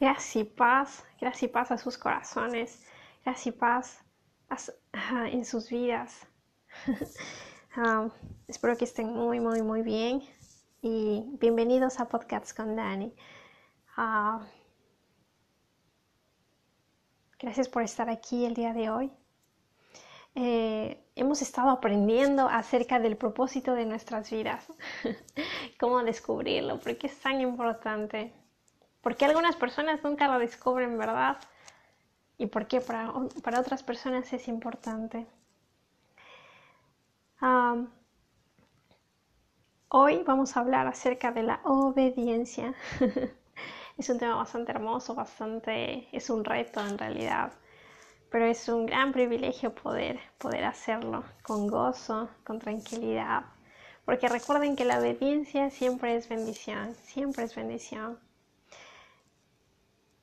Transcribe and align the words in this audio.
Gracias 0.00 0.36
y 0.36 0.44
paz, 0.44 1.04
gracias 1.20 1.42
y 1.42 1.48
paz 1.48 1.72
a 1.72 1.78
sus 1.78 1.98
corazones, 1.98 2.84
gracias 3.24 3.46
y 3.48 3.50
paz 3.50 4.04
en 5.32 5.44
sus 5.44 5.68
vidas. 5.70 6.24
Espero 8.46 8.76
que 8.76 8.84
estén 8.84 9.12
muy, 9.12 9.40
muy, 9.40 9.60
muy 9.62 9.82
bien 9.82 10.22
y 10.82 11.24
bienvenidos 11.40 11.98
a 11.98 12.08
Podcasts 12.08 12.54
con 12.54 12.76
Dani. 12.76 13.12
Gracias 17.40 17.68
por 17.68 17.82
estar 17.82 18.08
aquí 18.08 18.44
el 18.44 18.54
día 18.54 18.72
de 18.72 18.90
hoy. 18.90 19.10
Eh, 20.36 21.04
hemos 21.16 21.42
estado 21.42 21.70
aprendiendo 21.70 22.46
acerca 22.48 23.00
del 23.00 23.16
propósito 23.16 23.74
de 23.74 23.84
nuestras 23.84 24.30
vidas, 24.30 24.64
cómo 25.80 26.04
descubrirlo, 26.04 26.78
por 26.78 26.96
qué 26.96 27.08
es 27.08 27.18
tan 27.18 27.40
importante, 27.40 28.32
por 29.00 29.16
qué 29.16 29.24
algunas 29.26 29.56
personas 29.56 30.02
nunca 30.02 30.28
lo 30.28 30.38
descubren, 30.38 30.98
¿verdad? 30.98 31.38
Y 32.38 32.46
por 32.46 32.66
qué 32.66 32.80
para, 32.80 33.12
para 33.42 33.60
otras 33.60 33.82
personas 33.82 34.32
es 34.32 34.48
importante 34.48 35.26
hoy 39.88 40.22
vamos 40.26 40.56
a 40.56 40.60
hablar 40.60 40.86
acerca 40.86 41.32
de 41.32 41.42
la 41.42 41.60
obediencia. 41.64 42.74
es 43.98 44.08
un 44.08 44.18
tema 44.18 44.36
bastante 44.36 44.72
hermoso, 44.72 45.14
bastante, 45.14 46.08
es 46.16 46.30
un 46.30 46.44
reto 46.44 46.80
en 46.80 46.98
realidad, 46.98 47.52
pero 48.30 48.46
es 48.46 48.68
un 48.68 48.86
gran 48.86 49.12
privilegio 49.12 49.74
poder, 49.74 50.20
poder 50.38 50.64
hacerlo 50.64 51.24
con 51.42 51.68
gozo, 51.68 52.28
con 52.44 52.58
tranquilidad, 52.58 53.44
porque 54.04 54.28
recuerden 54.28 54.76
que 54.76 54.84
la 54.84 54.98
obediencia 54.98 55.70
siempre 55.70 56.16
es 56.16 56.28
bendición, 56.28 56.94
siempre 57.02 57.44
es 57.44 57.54
bendición. 57.54 58.18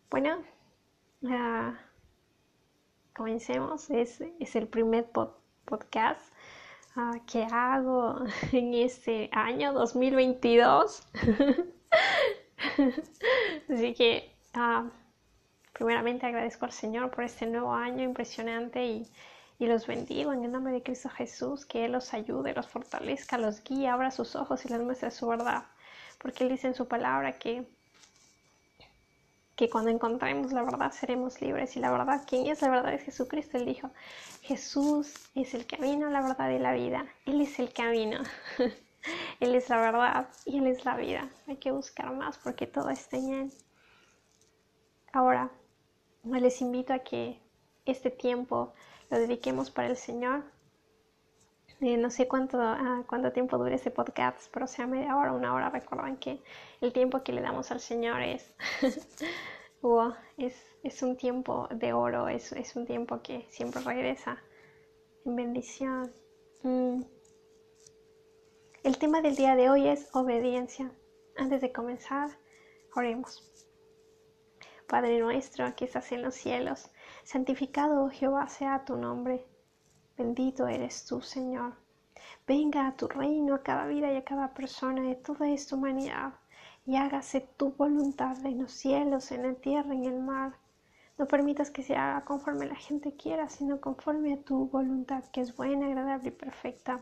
Bueno, 0.10 0.44
comencemos, 3.14 3.90
es, 3.90 4.22
es 4.40 4.56
el 4.56 4.68
primer 4.68 5.10
podcast 5.66 6.32
Ah, 6.98 7.20
¿qué 7.28 7.46
hago 7.52 8.24
en 8.54 8.74
este 8.74 9.30
año 9.34 9.74
2022? 9.74 11.06
Así 13.70 13.94
que, 13.94 14.34
ah, 14.54 14.90
primeramente 15.74 16.26
agradezco 16.26 16.64
al 16.64 16.72
Señor 16.72 17.12
por 17.12 17.26
este 17.26 17.48
nuevo 17.48 17.74
año 17.74 18.02
impresionante 18.02 18.86
y, 18.86 19.12
y, 19.60 19.68
los 19.68 19.88
bendigo 19.88 20.32
en 20.32 20.46
el 20.46 20.54
nombre 20.54 20.72
de 20.72 20.84
Cristo 20.84 21.10
Jesús, 21.10 21.66
que 21.66 21.84
Él 21.84 21.92
los 21.92 22.14
ayude, 22.14 22.54
los 22.54 22.70
fortalezca, 22.70 23.38
los 23.38 23.62
guíe, 23.62 23.90
abra 23.90 24.10
sus 24.10 24.38
ojos 24.38 24.66
y 24.66 24.70
les 24.70 24.80
muestre 24.80 25.12
su 25.12 25.28
verdad, 25.28 25.66
porque 26.20 26.46
Él 26.46 26.52
dice 26.52 26.68
en 26.68 26.76
su 26.76 26.88
palabra 26.88 27.38
que 27.38 27.68
que 29.56 29.70
cuando 29.70 29.90
encontremos 29.90 30.52
la 30.52 30.64
verdad 30.64 30.92
seremos 30.92 31.42
libres. 31.42 31.76
Y 31.76 31.80
la 31.80 31.92
verdad, 31.92 32.24
¿quién 32.28 32.48
es 32.48 32.62
la 32.62 32.70
verdad? 32.70 32.94
Es 32.94 33.04
Jesucristo. 33.04 33.58
Él 33.58 33.66
dijo, 33.66 33.90
Jesús 34.42 35.30
es 35.34 35.54
el 35.54 35.66
camino, 35.66 36.10
la 36.10 36.22
verdad 36.22 36.50
y 36.50 36.60
la 36.60 36.74
vida. 36.74 37.06
Él 37.26 37.42
es 37.42 37.60
el 37.60 37.72
camino. 37.72 38.22
él 39.40 39.56
es 39.56 39.70
la 39.70 39.78
verdad 39.78 40.30
y 40.46 40.58
Él 40.58 40.68
es 40.68 40.86
la 40.86 40.98
vida. 40.98 41.30
Hay 41.48 41.58
que 41.58 41.72
buscar 41.72 42.14
más 42.14 42.38
porque 42.38 42.68
todo 42.68 42.90
está 42.90 43.18
en 43.18 43.34
Él. 43.34 43.54
Ahora, 45.14 45.50
les 46.24 46.62
invito 46.62 46.94
a 46.94 47.00
que 47.00 47.40
este 47.86 48.12
tiempo 48.12 48.74
lo 49.10 49.18
dediquemos 49.18 49.72
para 49.72 49.88
el 49.88 49.98
Señor. 49.98 50.44
No 51.82 52.10
sé 52.10 52.28
cuánto, 52.28 52.58
ah, 52.62 53.04
cuánto 53.06 53.34
tiempo 53.34 53.58
dure 53.58 53.76
ese 53.76 53.92
podcast, 53.92 54.50
pero 54.54 54.66
sea 54.66 54.88
media 54.88 55.18
hora, 55.18 55.34
una 55.34 55.54
hora. 55.54 55.70
Recuerden 55.70 56.18
que 56.18 56.42
el 56.80 56.94
tiempo 56.94 57.22
que 57.22 57.34
le 57.34 57.42
damos 57.42 57.70
al 57.72 57.82
Señor 57.82 58.22
es, 58.22 58.54
es, 60.38 60.56
es, 60.84 61.04
un 61.04 61.18
tiempo 61.18 61.68
de 61.72 61.92
oro, 61.92 62.30
es, 62.30 62.54
es, 62.54 62.78
un 62.78 62.86
tiempo 62.86 63.22
que 63.22 63.46
siempre 63.50 63.82
regresa 63.82 64.42
en 65.26 65.36
bendición. 65.36 66.12
Mm. 66.64 67.02
El 68.84 68.98
tema 68.98 69.22
del 69.22 69.36
día 69.36 69.56
de 69.56 69.70
hoy 69.70 69.88
es 69.90 70.10
obediencia. 70.16 70.92
Antes 71.36 71.60
de 71.60 71.74
comenzar, 71.74 72.30
oremos. 72.96 73.52
Padre 74.88 75.20
nuestro 75.20 75.76
que 75.76 75.86
estás 75.86 76.12
en 76.14 76.22
los 76.22 76.36
cielos, 76.36 76.90
santificado 77.24 78.06
oh 78.06 78.10
Jehová 78.10 78.48
sea 78.48 78.86
tu 78.86 78.96
nombre 78.96 79.46
Bendito 80.18 80.68
eres 80.68 81.06
tú, 81.06 81.22
Señor. 81.22 81.74
Venga 82.48 82.88
a 82.88 82.96
tu 82.96 83.08
reino 83.08 83.56
a 83.56 83.64
cada 83.64 83.86
vida 83.86 84.14
y 84.14 84.16
a 84.16 84.24
cada 84.24 84.54
persona 84.54 85.02
de 85.02 85.16
toda 85.16 85.50
esta 85.50 85.76
humanidad 85.76 86.34
y 86.86 86.96
hágase 86.96 87.42
tu 87.42 87.72
voluntad 87.72 88.38
en 88.46 88.62
los 88.62 88.72
cielos, 88.72 89.32
en 89.32 89.44
la 89.44 89.54
tierra, 89.56 89.94
en 89.94 90.06
el 90.06 90.20
mar. 90.20 90.54
No 91.18 91.28
permitas 91.28 91.70
que 91.70 91.84
se 91.84 91.96
haga 91.96 92.24
conforme 92.24 92.66
la 92.66 92.76
gente 92.76 93.16
quiera, 93.16 93.50
sino 93.50 93.82
conforme 93.82 94.34
a 94.34 94.42
tu 94.42 94.70
voluntad, 94.70 95.24
que 95.34 95.42
es 95.42 95.56
buena, 95.56 95.88
agradable 95.88 96.30
y 96.30 96.32
perfecta. 96.32 97.02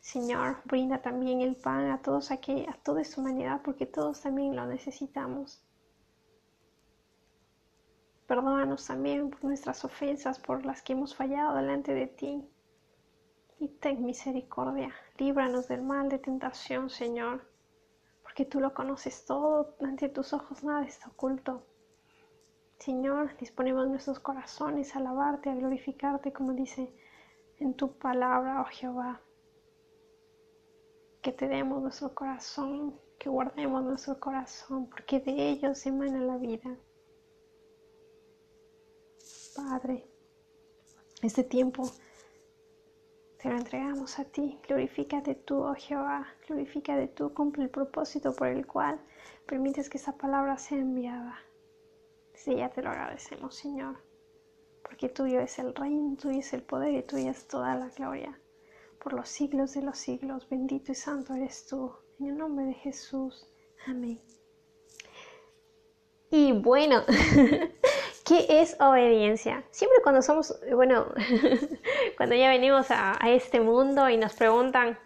Señor, 0.00 0.58
brinda 0.64 1.02
también 1.02 1.40
el 1.40 1.56
pan 1.56 1.90
a 1.90 2.00
todos 2.00 2.30
aquí, 2.30 2.64
a 2.68 2.74
toda 2.82 3.02
esta 3.02 3.20
humanidad, 3.20 3.60
porque 3.62 3.86
todos 3.86 4.20
también 4.20 4.54
lo 4.54 4.66
necesitamos. 4.66 5.62
Perdónanos 8.26 8.86
también 8.86 9.28
por 9.28 9.44
nuestras 9.44 9.84
ofensas, 9.84 10.38
por 10.38 10.64
las 10.64 10.80
que 10.82 10.94
hemos 10.94 11.14
fallado 11.14 11.56
delante 11.56 11.92
de 11.92 12.06
ti. 12.06 12.48
Y 13.58 13.68
ten 13.68 14.04
misericordia. 14.04 14.94
Líbranos 15.18 15.68
del 15.68 15.82
mal 15.82 16.08
de 16.08 16.18
tentación, 16.18 16.88
Señor, 16.88 17.46
porque 18.22 18.46
tú 18.46 18.60
lo 18.60 18.72
conoces 18.72 19.26
todo. 19.26 19.76
Ante 19.80 20.08
tus 20.08 20.32
ojos 20.32 20.64
nada 20.64 20.86
está 20.86 21.08
oculto. 21.08 21.66
Señor, 22.78 23.36
disponemos 23.38 23.88
nuestros 23.88 24.18
corazones 24.18 24.94
a 24.94 24.98
alabarte, 24.98 25.50
a 25.50 25.54
glorificarte, 25.54 26.32
como 26.32 26.52
dice 26.52 26.92
en 27.58 27.74
tu 27.74 27.92
palabra, 27.98 28.62
oh 28.62 28.70
Jehová. 28.70 29.20
Que 31.22 31.32
te 31.32 31.46
demos 31.46 31.80
nuestro 31.82 32.14
corazón, 32.14 32.98
que 33.18 33.28
guardemos 33.28 33.82
nuestro 33.84 34.18
corazón, 34.18 34.88
porque 34.88 35.20
de 35.20 35.50
ellos 35.50 35.86
emana 35.86 36.20
la 36.20 36.36
vida. 36.36 36.76
Padre, 39.54 40.04
este 41.22 41.44
tiempo 41.44 41.84
te 43.40 43.48
lo 43.48 43.56
entregamos 43.56 44.18
a 44.18 44.24
ti. 44.24 44.58
Glorifícate 44.66 45.34
tú, 45.34 45.62
oh 45.62 45.74
Jehová. 45.74 46.26
Glorifícate 46.48 47.08
tú. 47.08 47.32
Cumple 47.32 47.64
el 47.64 47.70
propósito 47.70 48.34
por 48.34 48.48
el 48.48 48.66
cual 48.66 49.00
permites 49.46 49.88
que 49.88 49.98
esa 49.98 50.16
palabra 50.16 50.58
sea 50.58 50.78
enviada. 50.78 51.38
Sí, 52.34 52.56
ya 52.56 52.70
te 52.70 52.82
lo 52.82 52.90
agradecemos, 52.90 53.54
Señor. 53.54 53.96
Porque 54.82 55.08
tuyo 55.08 55.40
es 55.40 55.58
el 55.58 55.74
reino, 55.74 56.16
tuyo 56.16 56.40
es 56.40 56.52
el 56.52 56.62
poder 56.62 56.94
y 56.94 57.02
tuya 57.02 57.30
es 57.30 57.46
toda 57.46 57.76
la 57.76 57.88
gloria. 57.90 58.38
Por 58.98 59.12
los 59.12 59.28
siglos 59.28 59.74
de 59.74 59.82
los 59.82 59.98
siglos, 59.98 60.48
bendito 60.48 60.92
y 60.92 60.94
santo 60.94 61.34
eres 61.34 61.66
tú. 61.66 61.92
En 62.18 62.26
el 62.26 62.38
nombre 62.38 62.66
de 62.66 62.74
Jesús. 62.74 63.46
Amén. 63.86 64.20
Y 66.30 66.52
bueno, 66.52 67.04
¿Qué 68.24 68.46
es 68.48 68.76
obediencia? 68.80 69.64
Siempre 69.70 69.98
cuando 70.02 70.22
somos, 70.22 70.58
bueno, 70.72 71.08
cuando 72.16 72.34
ya 72.34 72.48
venimos 72.48 72.86
a, 72.90 73.18
este 73.26 73.60
mundo 73.60 74.08
y 74.08 74.16
nos 74.16 74.32
preguntan, 74.32 74.98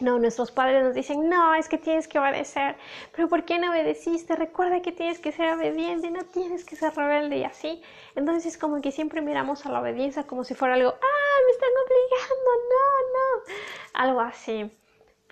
no, 0.00 0.18
nuestros 0.18 0.50
padres 0.50 0.82
nos 0.82 0.94
dicen, 0.94 1.28
no, 1.28 1.54
es 1.54 1.68
que 1.68 1.78
tienes 1.78 2.08
que 2.08 2.18
obedecer, 2.18 2.74
pero 3.14 3.28
¿por 3.28 3.44
qué 3.44 3.60
no 3.60 3.70
obedeciste? 3.70 4.34
Recuerda 4.34 4.82
que 4.82 4.90
tienes 4.90 5.20
que 5.20 5.30
ser 5.30 5.54
obediente, 5.54 6.10
no 6.10 6.24
tienes 6.24 6.64
que 6.64 6.74
ser 6.74 6.92
rebelde 6.96 7.38
y 7.38 7.44
así. 7.44 7.80
Entonces 8.16 8.58
como 8.58 8.80
que 8.80 8.90
siempre 8.90 9.20
miramos 9.20 9.64
a 9.64 9.70
la 9.70 9.80
obediencia 9.80 10.24
como 10.24 10.42
si 10.42 10.54
fuera 10.54 10.74
algo, 10.74 10.90
ah, 10.90 11.38
me 11.46 11.52
están 11.52 11.70
obligando, 11.84 12.50
no, 12.72 13.12
no, 13.14 13.54
algo 13.94 14.20
así 14.20 14.68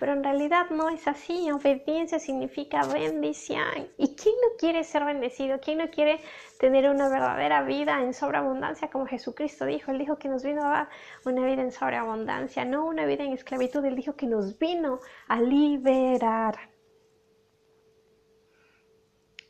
pero 0.01 0.13
en 0.13 0.23
realidad 0.23 0.71
no 0.71 0.89
es 0.89 1.07
así. 1.07 1.51
Obediencia 1.51 2.17
significa 2.17 2.83
bendición. 2.87 3.87
¿Y 3.99 4.15
quién 4.15 4.33
no 4.41 4.57
quiere 4.57 4.83
ser 4.83 5.05
bendecido? 5.05 5.59
¿Quién 5.59 5.77
no 5.77 5.91
quiere 5.91 6.19
tener 6.59 6.89
una 6.89 7.07
verdadera 7.07 7.61
vida 7.61 8.01
en 8.01 8.15
sobreabundancia 8.15 8.89
como 8.89 9.05
Jesucristo 9.05 9.63
dijo? 9.63 9.91
Él 9.91 9.99
dijo 9.99 10.17
que 10.17 10.27
nos 10.27 10.43
vino 10.43 10.65
a 10.65 10.69
dar 10.71 10.89
una 11.23 11.45
vida 11.45 11.61
en 11.61 11.71
sobreabundancia, 11.71 12.65
no 12.65 12.87
una 12.87 13.05
vida 13.05 13.25
en 13.25 13.33
esclavitud. 13.33 13.85
Él 13.85 13.95
dijo 13.95 14.15
que 14.15 14.25
nos 14.25 14.57
vino 14.57 15.01
a 15.27 15.39
liberar. 15.39 16.55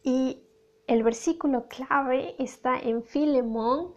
Y 0.04 0.44
el 0.86 1.02
versículo 1.02 1.70
clave 1.70 2.36
está 2.40 2.78
en 2.78 3.06
Filemón 3.06 3.96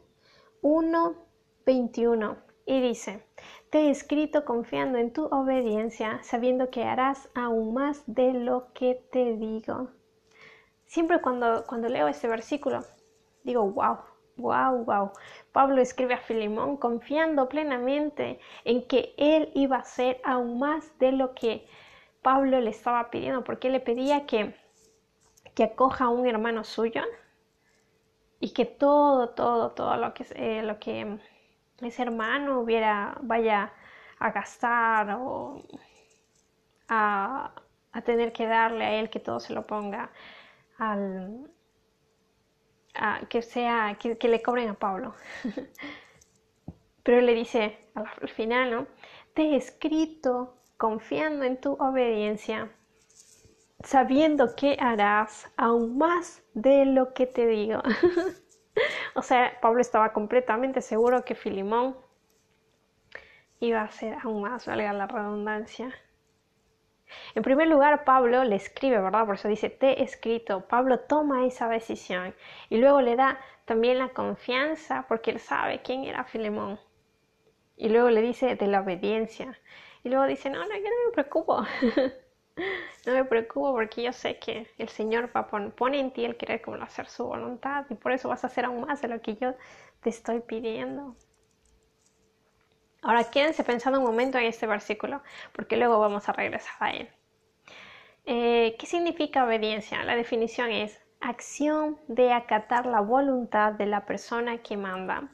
1:21 0.63 2.45
y 2.65 2.81
dice, 2.81 3.27
te 3.75 3.89
he 3.89 3.91
escrito 3.91 4.45
confiando 4.45 4.99
en 4.99 5.13
tu 5.13 5.25
obediencia, 5.25 6.21
sabiendo 6.23 6.71
que 6.71 6.85
harás 6.85 7.29
aún 7.35 7.75
más 7.75 8.05
de 8.07 8.33
lo 8.33 8.73
que 8.73 9.03
te 9.11 9.35
digo. 9.35 9.89
Siempre 10.87 11.21
cuando, 11.21 11.65
cuando 11.67 11.89
leo 11.89 12.07
este 12.07 12.29
versículo, 12.29 12.85
digo, 13.43 13.69
wow, 13.69 13.97
wow, 14.37 14.85
wow. 14.85 15.11
Pablo 15.51 15.83
escribe 15.83 16.15
a 16.15 16.19
Filimón 16.19 16.77
confiando 16.77 17.49
plenamente 17.49 18.39
en 18.65 18.87
que 18.87 19.13
él 19.17 19.51
iba 19.57 19.79
a 19.79 19.81
hacer 19.81 20.21
aún 20.23 20.61
más 20.61 20.97
de 21.01 21.11
lo 21.11 21.35
que 21.35 21.67
Pablo 22.23 22.61
le 22.61 22.71
estaba 22.71 23.11
pidiendo, 23.11 23.43
porque 23.43 23.71
le 23.71 23.81
pedía 23.81 24.25
que 24.25 24.55
que 25.57 25.65
acoja 25.65 26.05
a 26.05 26.11
un 26.11 26.29
hermano 26.29 26.63
suyo 26.63 27.03
y 28.39 28.53
que 28.53 28.67
todo, 28.67 29.31
todo, 29.31 29.73
todo 29.73 29.97
lo 29.97 30.15
que, 30.15 30.27
eh, 30.37 30.63
lo 30.63 30.79
que 30.79 31.19
ese 31.81 32.03
hermano 32.03 32.61
hubiera, 32.61 33.17
vaya 33.23 33.73
a 34.19 34.31
gastar 34.31 35.17
o 35.19 35.63
a, 36.89 37.53
tener 38.05 38.33
que 38.33 38.47
darle 38.47 38.85
a 38.85 38.93
él, 38.95 39.11
que 39.11 39.21
todo 39.21 39.41
se 39.41 39.53
lo 39.53 39.67
ponga 39.67 40.11
al, 40.79 41.51
que 43.29 43.43
sea, 43.43 43.97
que, 43.99 44.29
le 44.29 44.43
cobren 44.43 44.71
a 44.71 44.75
Pablo. 44.75 45.15
Pero 47.03 47.21
le 47.21 47.35
dice 47.35 47.79
al 47.95 48.29
final, 48.29 48.71
¿no? 48.71 48.87
Te 49.35 49.43
he 49.43 49.57
escrito 49.57 50.57
confiando 50.77 51.45
en 51.45 51.61
tu 51.61 51.75
obediencia, 51.75 52.71
sabiendo 53.83 54.55
que 54.57 54.77
harás 54.81 55.51
aún 55.57 55.99
más 55.99 56.43
de 56.55 56.87
lo 56.87 57.13
que 57.13 57.27
te 57.27 57.47
digo. 57.47 57.83
o 59.15 59.23
sea, 59.23 59.59
Pablo 59.61 59.81
estaba 59.81 60.13
completamente 60.13 60.81
seguro 60.81 61.25
que 61.25 61.35
Filimón 61.35 61.97
iba 63.61 63.81
a 63.81 63.85
hacer 63.85 64.17
aún 64.23 64.43
más, 64.43 64.67
valga 64.67 64.93
la 64.93 65.07
redundancia. 65.07 65.95
En 67.35 67.43
primer 67.43 67.69
lugar, 67.69 68.05
Pablo 68.05 68.45
le 68.45 68.57
escribe, 68.57 68.99
¿verdad? 69.01 69.27
Por 69.27 69.37
eso 69.37 69.49
dice, 69.49 69.71
te 69.71 70.01
he 70.01 70.03
escrito. 70.03 70.67
Pablo 70.67 71.01
toma 71.01 71.47
esa 71.47 71.69
decisión 71.69 72.35
y 72.69 72.79
luego 72.79 73.01
le 73.01 73.17
da 73.17 73.39
también 73.65 73.99
la 73.99 74.09
confianza 74.11 75.05
porque 75.09 75.31
él 75.31 75.39
sabe 75.39 75.83
quién 75.83 76.05
era 76.05 76.25
Filemón. 76.25 76.81
Y 77.77 77.89
luego 77.89 78.11
le 78.11 78.23
dice 78.23 78.57
de 78.57 78.67
la 78.67 78.81
obediencia. 78.81 79.59
Y 80.03 80.09
luego 80.09 80.27
dice, 80.27 80.51
no, 80.51 80.59
no, 80.59 80.75
yo 80.75 80.83
no 80.83 81.07
me 81.07 81.13
preocupo. 81.13 81.65
no 83.07 83.13
me 83.13 83.25
preocupo 83.25 83.73
porque 83.73 84.03
yo 84.03 84.13
sé 84.13 84.39
que 84.39 84.69
el 84.79 84.89
Señor 84.89 85.31
va 85.37 85.49
pone 85.49 86.01
en 86.01 86.13
ti 86.13 86.25
el 86.25 86.37
querer 86.37 86.63
como 86.63 86.83
hacer 86.83 87.09
su 87.09 87.25
voluntad 87.25 87.87
y 87.91 87.95
por 87.95 88.13
eso 88.13 88.29
vas 88.29 88.45
a 88.45 88.47
hacer 88.47 88.65
aún 88.65 88.83
más 88.83 89.03
de 89.03 89.09
lo 89.09 89.21
que 89.21 89.37
yo 89.37 89.55
te 90.01 90.11
estoy 90.11 90.41
pidiendo. 90.41 91.17
Ahora 93.03 93.25
quédense 93.25 93.65
pensando 93.65 93.99
un 93.99 94.07
momento 94.07 94.39
en 94.39 94.45
este 94.45 94.67
versículo 94.67 95.23
porque 95.53 95.77
luego 95.77 95.99
vamos 95.99 96.29
a 96.29 96.33
regresar 96.33 96.77
a 96.81 96.91
él. 96.93 97.09
Eh, 98.25 98.77
¿Qué 98.79 98.87
significa 98.87 99.45
obediencia? 99.45 100.03
La 100.05 100.17
definición 100.17 100.71
es 100.71 100.99
acción 101.21 101.99
de 102.09 102.33
acatar 102.33 102.87
la 102.87 103.01
voluntad 103.01 103.73
de 103.73 103.87
la 103.87 104.07
persona 104.07 104.59
que 104.59 104.77
manda, 104.79 105.29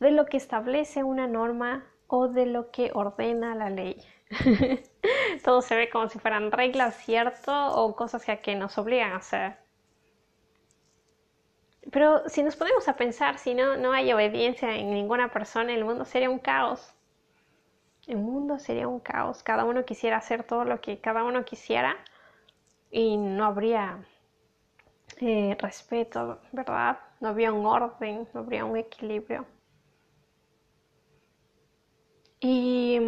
de 0.00 0.10
lo 0.10 0.26
que 0.26 0.38
establece 0.38 1.04
una 1.04 1.26
norma 1.26 1.84
o 2.06 2.28
de 2.28 2.46
lo 2.46 2.70
que 2.70 2.90
ordena 2.94 3.54
la 3.54 3.68
ley. 3.68 4.02
Todo 5.44 5.62
se 5.62 5.76
ve 5.76 5.90
como 5.90 6.08
si 6.08 6.18
fueran 6.18 6.50
reglas, 6.52 6.96
¿cierto? 6.96 7.52
O 7.52 7.94
cosas 7.96 8.24
que 8.42 8.54
nos 8.54 8.78
obligan 8.78 9.12
a 9.12 9.16
hacer. 9.16 9.56
Pero 11.90 12.28
si 12.28 12.42
nos 12.42 12.56
ponemos 12.56 12.88
a 12.88 12.96
pensar, 12.96 13.38
si 13.38 13.54
no, 13.54 13.76
no 13.76 13.92
hay 13.92 14.12
obediencia 14.12 14.74
en 14.76 14.90
ninguna 14.94 15.30
persona, 15.30 15.72
el 15.74 15.84
mundo 15.84 16.04
sería 16.04 16.30
un 16.30 16.38
caos. 16.38 16.94
El 18.06 18.18
mundo 18.18 18.58
sería 18.58 18.88
un 18.88 19.00
caos. 19.00 19.42
Cada 19.42 19.64
uno 19.64 19.84
quisiera 19.84 20.16
hacer 20.16 20.44
todo 20.44 20.64
lo 20.64 20.80
que 20.80 21.00
cada 21.00 21.24
uno 21.24 21.44
quisiera 21.44 21.96
y 22.90 23.16
no 23.16 23.44
habría 23.44 23.98
eh, 25.20 25.56
respeto, 25.60 26.40
¿verdad? 26.52 26.98
No 27.20 27.28
habría 27.28 27.52
un 27.52 27.66
orden, 27.66 28.28
no 28.34 28.40
habría 28.40 28.64
un 28.64 28.76
equilibrio. 28.76 29.46
Y, 32.40 32.98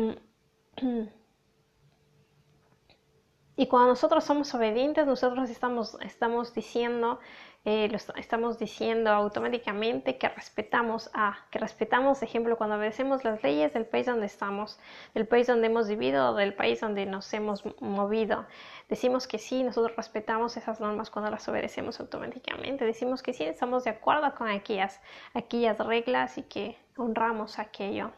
y 3.57 3.67
cuando 3.69 3.91
nosotros 3.91 4.25
somos 4.25 4.53
obedientes, 4.55 5.07
nosotros 5.07 5.49
estamos, 5.49 5.97
estamos 6.01 6.53
diciendo, 6.55 7.21
eh, 7.65 7.89
estamos 8.17 8.59
diciendo 8.59 9.11
automáticamente 9.11 10.19
que 10.19 10.29
respetamos 10.29 11.09
a, 11.15 11.39
que 11.53 11.61
respetamos, 11.61 12.23
ejemplo, 12.23 12.57
cuando 12.57 12.77
obedecemos 12.77 13.23
las 13.23 13.45
leyes 13.45 13.73
del 13.73 13.87
país 13.87 14.07
donde 14.07 14.27
estamos, 14.27 14.81
del 15.15 15.29
país 15.29 15.47
donde 15.47 15.69
hemos 15.69 15.89
vivido, 15.89 16.35
del 16.35 16.55
país 16.55 16.81
donde 16.81 17.07
nos 17.07 17.33
hemos 17.33 17.63
movido. 17.81 18.45
Decimos 18.89 19.29
que 19.29 19.39
sí, 19.39 19.63
nosotros 19.63 19.97
respetamos 19.97 20.57
esas 20.57 20.81
normas 20.81 21.11
cuando 21.11 21.31
las 21.31 21.49
obedecemos 21.49 22.01
automáticamente. 22.01 22.85
Decimos 22.85 23.23
que 23.23 23.33
sí, 23.33 23.45
estamos 23.45 23.85
de 23.85 23.91
acuerdo 23.91 24.35
con 24.35 24.49
aquellas, 24.49 25.01
aquellas 25.33 25.79
reglas 25.79 26.39
y 26.39 26.43
que 26.43 26.77
honramos 26.97 27.61
aquello. 27.61 28.11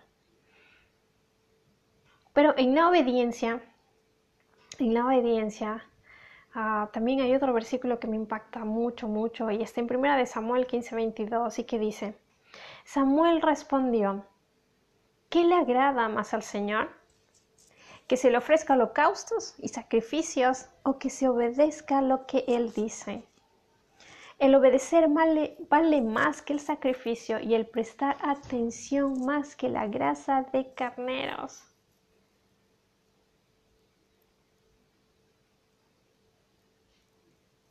Pero 2.37 2.53
en 2.59 2.75
la 2.75 2.91
obediencia, 2.91 3.62
en 4.79 4.93
la 4.93 5.06
obediencia, 5.06 5.87
ah, 6.55 6.91
también 6.93 7.23
hay 7.23 7.35
otro 7.35 7.55
versículo 7.55 7.99
que 7.99 8.09
me 8.09 8.17
impacta 8.17 8.62
mucho, 8.62 9.09
mucho, 9.09 9.50
y 9.50 9.62
está 9.62 9.81
en 9.81 9.87
primera 9.87 10.19
de 10.19 10.27
Samuel 10.27 10.67
15, 10.67 10.94
22, 10.97 11.59
y 11.61 11.65
que 11.65 11.79
dice, 11.79 12.19
Samuel 12.85 13.41
respondió, 13.41 14.27
¿qué 15.31 15.44
le 15.44 15.55
agrada 15.55 16.11
más 16.11 16.35
al 16.35 16.43
Señor? 16.43 16.91
¿Que 18.06 18.19
se 18.19 18.31
le 18.31 18.37
ofrezca 18.37 18.75
holocaustos 18.75 19.55
y 19.56 19.69
sacrificios 19.69 20.67
o 20.83 20.99
que 20.99 21.09
se 21.09 21.31
obedezca 21.31 22.03
lo 22.03 22.27
que 22.27 22.44
Él 22.49 22.71
dice? 22.75 23.25
El 24.38 24.55
obedecer 24.55 25.09
vale, 25.09 25.56
vale, 25.71 26.03
más 26.03 26.43
que 26.43 26.53
el 26.53 26.61
sacrificio 26.61 27.41
y 27.41 27.55
el 27.55 27.65
prestar 27.65 28.19
atención 28.21 29.25
más 29.25 29.56
que 29.56 29.71
la 29.71 29.87
grasa 29.87 30.43
de 30.53 30.75
carneros. 30.75 31.75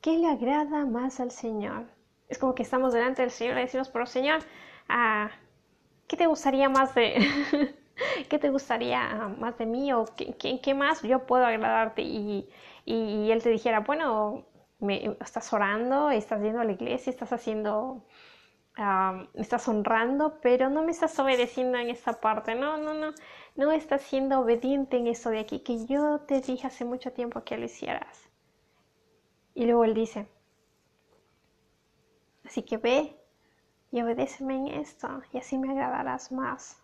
¿Qué 0.06 0.20
le 0.20 0.28
agrada 0.28 0.86
más 0.86 1.20
al 1.20 1.32
Señor? 1.32 1.88
Es 2.30 2.38
como 2.38 2.54
que 2.54 2.62
estamos 2.62 2.94
delante 2.94 3.24
del 3.24 3.32
Señor 3.32 3.58
y 3.58 3.62
decimos, 3.62 3.90
pero 3.90 4.06
Señor, 4.06 4.40
ah, 4.88 5.32
¿qué 6.08 6.16
te 6.16 6.28
gustaría 6.28 6.70
más 6.70 6.94
de... 6.94 7.16
¿Qué 8.30 8.38
te 8.38 8.52
gustaría 8.52 9.02
ah, 9.02 9.30
más 9.30 9.58
de 9.58 9.66
mí? 9.66 9.92
¿O 9.94 10.06
qué, 10.16 10.74
más 10.76 11.02
yo 11.02 11.26
puedo 11.26 11.44
agradarte? 11.44 12.04
Y, 12.04 12.48
Él 12.86 13.42
te 13.42 13.50
dijera, 13.50 13.80
bueno, 13.80 14.46
me, 14.80 15.18
estás 15.22 15.52
orando, 15.54 16.12
estás 16.12 16.40
yendo 16.40 16.60
a 16.62 16.66
la 16.66 16.74
iglesia, 16.74 17.10
estás 17.10 17.34
haciendo, 17.34 18.06
ah, 18.78 19.26
estás 19.34 19.68
honrando, 19.68 20.40
pero 20.40 20.70
no 20.70 20.84
me 20.84 20.92
estás 20.92 21.18
obedeciendo 21.18 21.80
en 21.80 21.90
esta 21.90 22.14
parte. 22.22 22.54
No, 22.54 22.78
no, 22.78 22.94
no, 22.94 23.12
no 23.56 23.72
estás 23.72 24.04
siendo 24.04 24.42
obediente 24.42 24.98
en 24.98 25.08
eso 25.08 25.32
de 25.32 25.40
aquí, 25.40 25.62
que 25.62 25.88
yo 25.88 26.20
te 26.28 26.42
dije 26.42 26.68
hace 26.68 26.86
mucho 26.86 27.12
tiempo 27.12 27.44
que 27.44 27.58
lo 27.58 27.66
hicieras. 27.66 28.25
Y 29.56 29.66
luego 29.66 29.86
él 29.86 29.94
dice, 29.94 30.28
así 32.46 32.62
que 32.64 32.78
ve 32.78 33.16
y 33.92 34.02
obedéceme 34.02 34.56
en 34.56 34.68
esto 34.68 35.22
y 35.32 35.38
así 35.38 35.58
me 35.58 35.72
agradarás 35.72 36.32
más. 36.32 36.78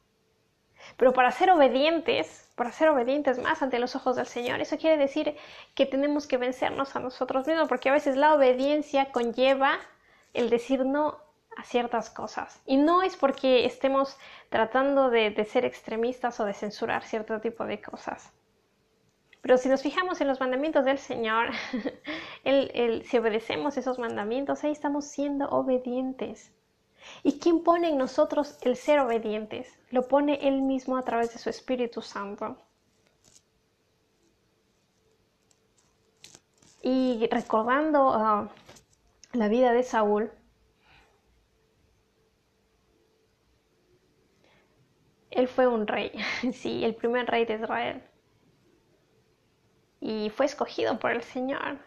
Pero 0.97 1.13
para 1.13 1.31
ser 1.31 1.51
obedientes, 1.51 2.49
para 2.55 2.71
ser 2.71 2.89
obedientes 2.89 3.37
más 3.39 3.61
ante 3.61 3.77
los 3.77 3.95
ojos 3.95 4.15
del 4.15 4.25
Señor, 4.25 4.61
eso 4.61 4.77
quiere 4.77 4.97
decir 4.97 5.35
que 5.75 5.85
tenemos 5.85 6.27
que 6.27 6.37
vencernos 6.37 6.95
a 6.95 6.99
nosotros 6.99 7.45
mismos, 7.45 7.67
porque 7.67 7.89
a 7.89 7.93
veces 7.93 8.15
la 8.15 8.33
obediencia 8.33 9.11
conlleva 9.11 9.77
el 10.33 10.49
decir 10.49 10.85
no 10.85 11.19
a 11.57 11.63
ciertas 11.63 12.09
cosas. 12.09 12.61
Y 12.65 12.77
no 12.77 13.03
es 13.03 13.17
porque 13.17 13.65
estemos 13.65 14.17
tratando 14.49 15.09
de, 15.09 15.29
de 15.31 15.45
ser 15.45 15.65
extremistas 15.65 16.39
o 16.39 16.45
de 16.45 16.53
censurar 16.53 17.03
cierto 17.03 17.39
tipo 17.41 17.65
de 17.65 17.81
cosas. 17.81 18.31
Pero 19.41 19.57
si 19.57 19.69
nos 19.69 19.81
fijamos 19.81 20.21
en 20.21 20.27
los 20.27 20.39
mandamientos 20.39 20.85
del 20.85 20.99
Señor, 20.99 21.49
si 23.03 23.17
obedecemos 23.17 23.75
esos 23.77 23.97
mandamientos, 23.97 24.63
ahí 24.63 24.71
estamos 24.71 25.05
siendo 25.05 25.49
obedientes. 25.49 26.51
¿Y 27.23 27.39
quién 27.39 27.63
pone 27.63 27.89
en 27.89 27.97
nosotros 27.97 28.59
el 28.61 28.75
ser 28.75 28.99
obedientes? 28.99 29.67
Lo 29.89 30.07
pone 30.07 30.47
Él 30.47 30.61
mismo 30.61 30.97
a 30.97 31.03
través 31.03 31.33
de 31.33 31.39
su 31.39 31.49
Espíritu 31.49 32.01
Santo. 32.03 32.57
Y 36.83 37.27
recordando 37.31 38.13
ah, 38.13 38.49
la 39.33 39.47
vida 39.47 39.71
de 39.71 39.83
Saúl, 39.83 40.31
él 45.31 45.47
fue 45.47 45.67
un 45.67 45.87
rey, 45.87 46.11
sí, 46.53 46.83
el 46.83 46.95
primer 46.95 47.25
rey 47.27 47.45
de 47.45 47.55
Israel 47.55 48.03
y 50.01 50.31
fue 50.31 50.47
escogido 50.47 50.99
por 50.99 51.11
el 51.11 51.21
Señor 51.21 51.77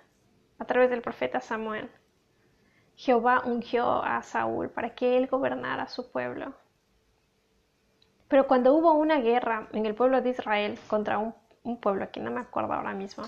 a 0.59 0.64
través 0.64 0.88
del 0.88 1.02
profeta 1.02 1.40
Samuel. 1.40 1.90
Jehová 2.97 3.42
ungió 3.44 4.02
a 4.02 4.23
Saúl 4.23 4.71
para 4.71 4.94
que 4.94 5.16
él 5.18 5.26
gobernara 5.26 5.88
su 5.88 6.11
pueblo. 6.11 6.54
Pero 8.28 8.47
cuando 8.47 8.73
hubo 8.73 8.92
una 8.92 9.21
guerra 9.21 9.68
en 9.73 9.85
el 9.85 9.97
pueblo 9.97 10.23
de 10.23 10.30
Israel 10.30 10.78
contra 10.88 11.18
un, 11.18 11.35
pueblo 11.80 12.11
que 12.11 12.21
no 12.21 12.30
me 12.30 12.40
acuerdo 12.40 12.73
ahora 12.73 12.94
mismo, 12.94 13.25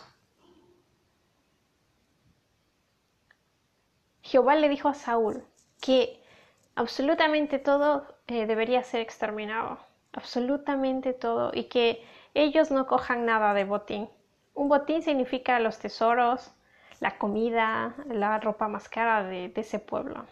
Jehová 4.23 4.55
le 4.55 4.69
dijo 4.69 4.89
a 4.89 4.95
Saúl 4.95 5.45
que 5.81 6.23
absolutamente 6.75 7.59
todo 7.59 8.07
eh, 8.27 8.47
debería 8.47 8.83
ser 8.85 9.01
exterminado, 9.01 9.79
absolutamente 10.13 11.13
todo, 11.13 11.51
y 11.55 11.65
que 11.65 12.05
ellos 12.35 12.71
no 12.71 12.87
cojan 12.87 13.25
nada 13.25 13.55
de 13.55 13.65
botín, 13.65 14.09
un 14.57 14.69
botín 14.69 15.03
significa 15.03 15.61
los 15.61 15.79
tesoros, 15.79 16.51
la 16.99 17.19
comida, 17.19 17.95
la 18.09 18.41
ropa 18.41 18.69
más 18.69 18.89
cara 18.89 19.23
de, 19.23 19.53
ese 19.55 19.79
pueblo. 19.79 20.27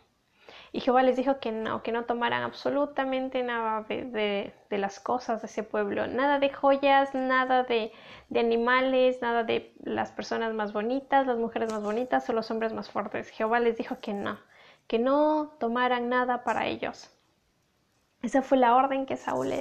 Y 0.73 0.81
Jehová 0.81 1.02
les 1.02 1.16
dijo 1.16 1.38
que 1.38 1.52
no, 1.52 1.83
que 1.83 1.93
no 1.93 2.04
tomaran 2.04 2.43
absolutamente 2.43 3.43
nada 3.45 3.83
de, 3.83 4.52
las 4.71 4.99
cosas 4.99 5.43
de 5.43 5.47
ese 5.47 5.62
pueblo, 5.62 6.07
nada 6.09 6.38
de 6.40 6.50
joyas, 6.50 7.14
nada 7.14 7.62
de, 7.62 7.93
de, 8.31 8.40
animales, 8.40 9.21
nada 9.21 9.45
de 9.45 9.73
las 9.85 10.11
personas 10.11 10.52
más 10.54 10.73
bonitas, 10.73 11.26
las 11.26 11.38
mujeres 11.38 11.71
más 11.71 11.83
bonitas 11.83 12.28
o 12.28 12.33
los 12.33 12.50
hombres 12.50 12.73
más 12.73 12.90
fuertes. 12.90 13.28
Jehová 13.28 13.61
les 13.61 13.76
dijo 13.76 14.00
que 14.00 14.14
no, 14.14 14.38
que 14.88 14.99
no 14.99 15.54
tomaran 15.61 16.09
nada 16.09 16.43
para 16.45 16.66
ellos. 16.66 17.11
Esa 18.23 18.40
fue 18.40 18.57
la 18.57 18.75
orden 18.75 19.04
que, 19.04 19.19
Saúl 19.19 19.52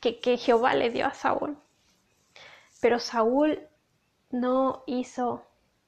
que, 0.00 0.20
que 0.20 0.38
Jehová 0.38 0.74
le 0.74 0.90
dio 0.90 1.06
a 1.06 1.12
Saúl. 1.12 1.58
Pero 2.80 2.98
Saúl 2.98 3.68
no 4.30 4.82
hizo, 4.86 5.46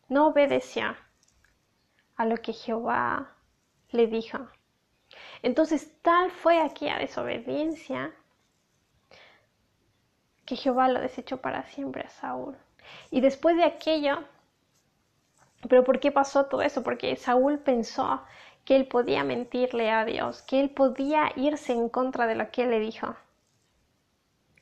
no 0.08 0.28
obedeció 0.28 0.96
a 2.16 2.24
lo 2.24 2.36
que 2.36 2.52
Jehová 2.52 3.34
le 3.90 4.06
dijo. 4.06 4.38
Entonces 5.42 6.00
tal 6.02 6.30
fue 6.30 6.60
aquella 6.60 6.98
desobediencia 6.98 8.14
que 10.44 10.56
Jehová 10.56 10.88
lo 10.88 11.00
desechó 11.00 11.40
para 11.40 11.64
siempre 11.64 12.02
a 12.02 12.08
Saúl. 12.08 12.56
Y 13.10 13.20
después 13.20 13.56
de 13.56 13.64
aquello, 13.64 14.24
pero 15.68 15.84
¿por 15.84 16.00
qué 16.00 16.10
pasó 16.10 16.46
todo 16.46 16.62
eso? 16.62 16.82
Porque 16.82 17.14
Saúl 17.16 17.58
pensó 17.58 18.22
que 18.64 18.76
él 18.76 18.86
podía 18.86 19.24
mentirle 19.24 19.90
a 19.90 20.04
Dios, 20.04 20.42
que 20.42 20.60
él 20.60 20.70
podía 20.70 21.32
irse 21.36 21.72
en 21.72 21.88
contra 21.88 22.26
de 22.26 22.34
lo 22.34 22.50
que 22.50 22.62
él 22.64 22.70
le 22.70 22.80
dijo. 22.80 23.14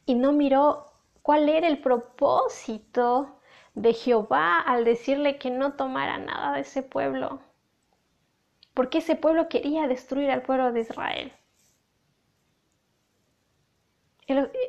Y 0.05 0.15
no 0.15 0.33
miró 0.33 0.93
cuál 1.23 1.49
era 1.49 1.67
el 1.67 1.81
propósito 1.81 3.36
de 3.77 3.93
Jehová 3.93 4.59
al 4.59 4.85
decirle 4.85 5.39
que 5.39 5.51
no 5.51 5.75
tomara 5.75 6.19
nada 6.19 6.55
de 6.55 6.61
ese 6.63 6.83
pueblo. 6.83 7.41
Porque 8.75 8.99
ese 8.99 9.17
pueblo 9.17 9.49
quería 9.49 9.87
destruir 9.87 10.31
al 10.31 10.43
pueblo 10.43 10.73
de 10.73 10.81
Israel. 10.81 11.33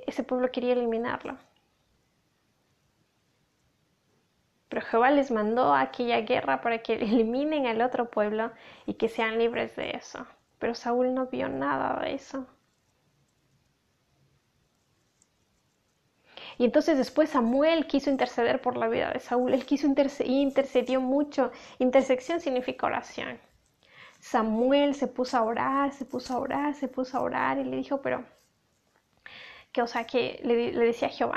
ese 0.05 0.23
pueblo 0.23 0.51
quería 0.51 0.73
eliminarlo. 0.73 1.37
Pero 4.69 4.81
Jehová 4.81 5.11
les 5.11 5.31
mandó 5.31 5.73
aquella 5.73 6.21
guerra 6.21 6.61
para 6.61 6.79
que 6.79 6.93
eliminen 7.01 7.65
al 7.65 7.81
otro 7.81 8.11
pueblo 8.11 8.51
y 8.85 8.95
que 8.95 9.07
sean 9.09 9.39
libres 9.39 9.75
de 9.77 9.91
eso. 9.91 10.27
Pero 10.59 10.75
Saúl 10.75 11.13
no 11.13 11.27
vio 11.27 11.47
nada 11.47 12.01
de 12.01 12.13
eso. 12.13 12.45
Y 16.57 16.65
entonces 16.65 16.97
después 16.97 17.29
Samuel 17.29 17.87
quiso 17.87 18.09
interceder 18.09 18.61
por 18.61 18.77
la 18.77 18.87
vida 18.87 19.11
de 19.11 19.19
Saúl. 19.19 19.53
Él 19.53 19.65
quiso 19.65 19.85
interceder 19.87 20.31
y 20.31 20.41
intercedió 20.41 21.01
mucho. 21.01 21.51
Intersección 21.79 22.39
significa 22.39 22.87
oración. 22.87 23.39
Samuel 24.19 24.95
se 24.95 25.07
puso 25.07 25.37
a 25.37 25.43
orar, 25.43 25.93
se 25.93 26.05
puso 26.05 26.33
a 26.33 26.39
orar, 26.39 26.73
se 26.73 26.87
puso 26.87 27.17
a 27.17 27.21
orar 27.21 27.59
y 27.59 27.63
le 27.63 27.77
dijo, 27.77 28.01
pero 28.01 28.25
que, 29.71 29.81
o 29.83 29.87
sea, 29.87 30.05
que 30.05 30.41
le, 30.43 30.71
decía 30.71 31.09
a 31.09 31.11
Jehová, 31.11 31.35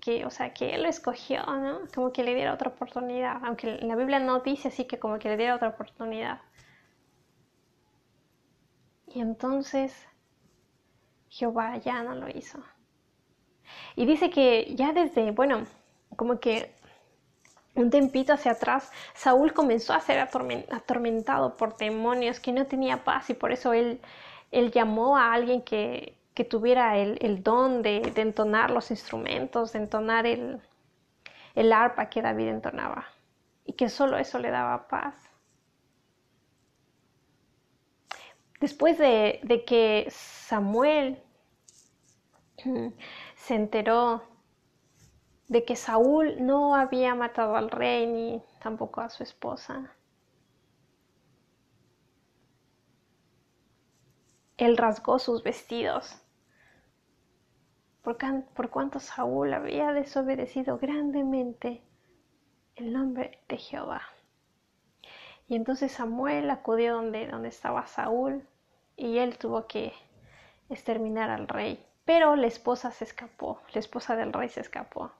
que, 0.00 0.24
o 0.24 0.30
sea, 0.30 0.54
que 0.54 0.74
él 0.74 0.82
lo 0.84 0.88
escogió, 0.88 1.44
¿no? 1.44 1.80
Como 1.92 2.12
que 2.12 2.22
le 2.22 2.34
diera 2.34 2.54
otra 2.54 2.70
oportunidad, 2.70 3.40
aunque 3.44 3.78
la 3.82 3.96
Biblia 3.96 4.20
no 4.20 4.40
dice 4.40 4.68
así 4.68 4.84
que 4.86 4.98
como 4.98 5.18
que 5.18 5.28
le 5.28 5.36
diera 5.36 5.56
otra 5.56 5.68
oportunidad. 5.70 6.40
Y 9.08 9.20
entonces 9.20 10.06
Jehová 11.28 11.78
ya 11.78 12.02
no 12.04 12.14
lo 12.14 12.28
hizo. 12.28 12.62
Y 13.96 14.06
dice 14.06 14.30
que 14.30 14.74
ya 14.74 14.92
desde, 14.92 15.30
bueno, 15.32 15.66
como 16.16 16.40
que 16.40 16.72
un 17.74 17.90
tempito 17.90 18.32
hacia 18.32 18.52
atrás, 18.52 18.90
Saúl 19.14 19.52
comenzó 19.52 19.92
a 19.92 20.00
ser 20.00 20.18
atormentado 20.18 21.56
por 21.56 21.76
demonios, 21.76 22.40
que 22.40 22.52
no 22.52 22.66
tenía 22.66 23.04
paz 23.04 23.30
y 23.30 23.34
por 23.34 23.52
eso 23.52 23.72
él, 23.72 24.00
él 24.50 24.70
llamó 24.72 25.16
a 25.16 25.32
alguien 25.32 25.62
que, 25.62 26.16
que 26.34 26.44
tuviera 26.44 26.96
el, 26.98 27.42
don 27.42 27.82
de, 27.82 28.12
entonar 28.16 28.70
los 28.70 28.90
instrumentos, 28.90 29.72
de 29.72 29.80
entonar 29.80 30.26
el, 30.26 30.60
el 31.54 31.72
arpa 31.72 32.08
que 32.08 32.22
David 32.22 32.48
entonaba 32.48 33.06
y 33.64 33.74
que 33.74 33.88
solo 33.88 34.18
eso 34.18 34.38
le 34.38 34.50
daba 34.50 34.88
paz. 34.88 35.14
Después 38.60 38.98
de, 38.98 39.40
de 39.42 39.64
que 39.64 40.06
Samuel 40.10 41.22
se 43.36 43.54
enteró 43.54 44.22
de 45.48 45.64
que 45.64 45.76
Saúl 45.76 46.46
no 46.46 46.76
había 46.76 47.14
matado 47.14 47.56
al 47.56 47.70
rey 47.70 48.06
ni 48.06 48.42
tampoco 48.60 49.00
a 49.00 49.10
su 49.10 49.22
esposa. 49.22 49.96
Él 54.56 54.76
rasgó 54.76 55.18
sus 55.18 55.42
vestidos 55.42 56.22
por, 58.02 58.70
cuanto 58.70 59.00
Saúl 59.00 59.52
había 59.52 59.92
desobedecido 59.92 60.78
grandemente 60.78 61.82
el 62.76 62.92
nombre 62.92 63.40
de 63.48 63.56
Jehová. 63.56 64.02
Y 65.48 65.56
entonces 65.56 65.92
Samuel 65.92 66.48
acudió 66.50 66.94
donde 66.94 67.48
estaba 67.48 67.86
Saúl 67.86 68.46
y 68.96 69.18
él 69.18 69.36
tuvo 69.38 69.66
que 69.66 69.92
exterminar 70.68 71.30
al 71.30 71.48
rey. 71.48 71.84
Pero 72.12 72.34
la 72.34 72.48
esposa 72.48 72.90
se 72.90 73.04
escapó, 73.04 73.62
la 73.72 73.78
esposa 73.78 74.16
del 74.16 74.32
rey 74.32 74.48
se 74.48 74.60
escapó. 74.60 75.12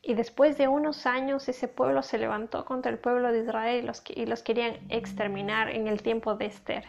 Y 0.00 0.14
después 0.14 0.56
de 0.56 0.66
unos 0.66 1.04
años 1.04 1.46
ese 1.46 1.68
pueblo 1.68 2.02
se 2.02 2.16
levantó 2.16 2.64
contra 2.64 2.90
el 2.90 2.98
pueblo 2.98 3.30
de 3.30 3.40
Israel 3.40 3.92
y 4.08 4.24
los, 4.24 4.42
querían 4.42 4.78
exterminar 4.88 5.68
en 5.68 5.88
el 5.88 6.00
tiempo 6.02 6.36
de 6.36 6.46
Esther. 6.46 6.86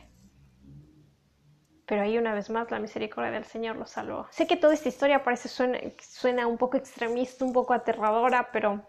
Pero 1.85 2.03
ahí 2.03 2.17
una 2.17 2.33
vez 2.33 2.49
más 2.49 2.71
la 2.71 2.79
misericordia 2.79 3.31
del 3.31 3.43
Señor 3.43 3.75
los 3.75 3.89
salvó. 3.89 4.27
Sé 4.29 4.47
que 4.47 4.55
toda 4.55 4.75
esta 4.75 4.87
historia 4.87 5.25
parece 5.25 5.49
suena, 5.49 5.79
suena 5.99 6.47
un 6.47 6.57
poco 6.57 6.77
extremista, 6.77 7.43
un 7.43 7.51
poco 7.51 7.73
aterradora, 7.73 8.49
pero 8.53 8.81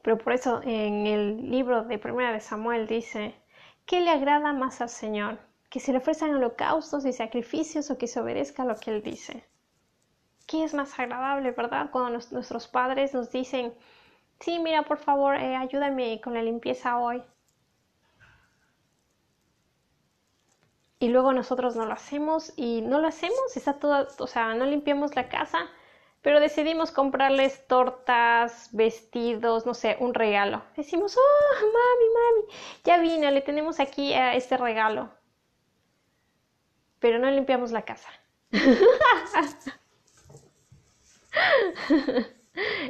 pero 0.00 0.16
por 0.16 0.32
eso 0.32 0.62
en 0.64 1.06
el 1.06 1.50
libro 1.50 1.84
de 1.84 1.98
Primera 1.98 2.32
de 2.32 2.40
Samuel 2.40 2.86
dice, 2.86 3.34
¿qué 3.84 4.00
le 4.00 4.08
agrada 4.08 4.54
más 4.54 4.80
al 4.80 4.88
Señor? 4.88 5.45
¿Que 5.70 5.80
se 5.80 5.92
le 5.92 5.98
ofrezcan 5.98 6.34
holocaustos 6.34 7.04
y 7.04 7.12
sacrificios 7.12 7.90
o 7.90 7.98
que 7.98 8.06
se 8.06 8.20
obedezca 8.20 8.62
a 8.62 8.66
lo 8.66 8.76
que 8.76 8.90
Él 8.90 9.02
dice? 9.02 9.44
¿Qué 10.46 10.62
es 10.64 10.74
más 10.74 10.98
agradable, 10.98 11.50
verdad? 11.50 11.90
Cuando 11.90 12.20
nuestros 12.30 12.68
padres 12.68 13.14
nos 13.14 13.32
dicen, 13.32 13.74
sí, 14.40 14.58
mira, 14.60 14.82
por 14.84 14.98
favor, 14.98 15.34
eh, 15.36 15.56
ayúdame 15.56 16.20
con 16.20 16.34
la 16.34 16.42
limpieza 16.42 16.98
hoy. 16.98 17.22
Y 20.98 21.08
luego 21.08 21.32
nosotros 21.32 21.76
no 21.76 21.84
lo 21.84 21.92
hacemos 21.92 22.52
y 22.56 22.80
no 22.80 23.00
lo 23.00 23.08
hacemos, 23.08 23.56
está 23.56 23.78
todo, 23.78 24.08
o 24.18 24.26
sea, 24.26 24.54
no 24.54 24.64
limpiamos 24.64 25.14
la 25.14 25.28
casa, 25.28 25.58
pero 26.22 26.40
decidimos 26.40 26.90
comprarles 26.90 27.66
tortas, 27.66 28.70
vestidos, 28.72 29.66
no 29.66 29.74
sé, 29.74 29.96
un 30.00 30.14
regalo. 30.14 30.62
Decimos, 30.76 31.16
oh, 31.16 31.54
mami, 31.60 32.14
mami, 32.14 32.54
ya 32.84 32.98
vino, 32.98 33.30
le 33.30 33.42
tenemos 33.42 33.78
aquí 33.78 34.14
a 34.14 34.34
este 34.34 34.56
regalo. 34.56 35.10
Pero 37.00 37.18
no 37.18 37.30
limpiamos 37.30 37.72
la 37.72 37.82
casa. 37.82 38.08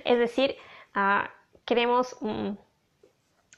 es 0.04 0.18
decir, 0.18 0.56
ah, 0.94 1.30
queremos, 1.64 2.16
mm, 2.20 2.50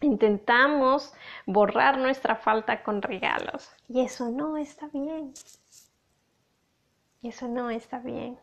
intentamos 0.01 1.13
borrar 1.47 1.99
nuestra 1.99 2.37
falta 2.37 2.83
con 2.83 3.03
regalos. 3.03 3.71
Y 3.89 4.01
eso 4.01 4.31
no 4.31 4.57
está 4.57 4.89
bien. 4.89 5.33
Y 7.21 7.29
eso 7.29 7.49
no 7.49 7.71
está 7.71 7.99
bien. 7.99 8.39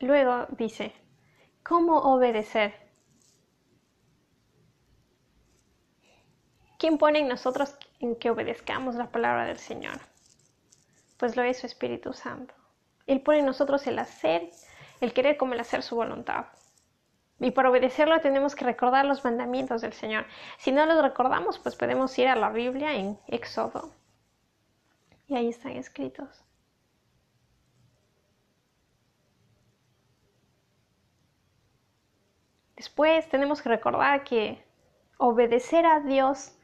Luego 0.00 0.46
dice, 0.50 0.92
¿cómo 1.62 1.98
obedecer? 1.98 2.83
¿Quién 6.84 6.98
pone 6.98 7.20
en 7.20 7.28
nosotros 7.28 7.78
en 7.98 8.14
que 8.14 8.28
obedezcamos 8.28 8.94
la 8.94 9.06
palabra 9.06 9.46
del 9.46 9.56
Señor? 9.56 9.98
pues 11.16 11.34
lo 11.34 11.42
es 11.42 11.60
su 11.60 11.66
Espíritu 11.66 12.12
Santo. 12.12 12.52
Él 13.06 13.22
pone 13.22 13.38
en 13.38 13.46
nosotros 13.46 13.86
el 13.86 13.98
hacer, 13.98 14.50
el 15.00 15.14
querer 15.14 15.38
como 15.38 15.54
el 15.54 15.60
hacer 15.60 15.82
su 15.82 15.96
voluntad. 15.96 16.44
Y 17.40 17.52
para 17.52 17.70
obedecerlo 17.70 18.20
tenemos 18.20 18.54
que 18.54 18.66
recordar 18.66 19.06
los 19.06 19.24
mandamientos 19.24 19.80
del 19.80 19.94
Señor. 19.94 20.26
Si 20.58 20.72
no 20.72 20.84
los 20.84 21.00
recordamos, 21.00 21.58
pues 21.58 21.74
podemos 21.74 22.18
ir 22.18 22.28
a 22.28 22.36
la 22.36 22.50
Biblia 22.50 22.92
en 22.92 23.18
Éxodo. 23.28 23.90
Y 25.26 25.36
ahí 25.36 25.48
están 25.48 25.72
escritos. 25.72 26.44
Después 32.76 33.26
tenemos 33.30 33.62
que 33.62 33.70
recordar 33.70 34.22
que 34.22 34.62
obedecer 35.16 35.86
a 35.86 36.00
Dios 36.00 36.54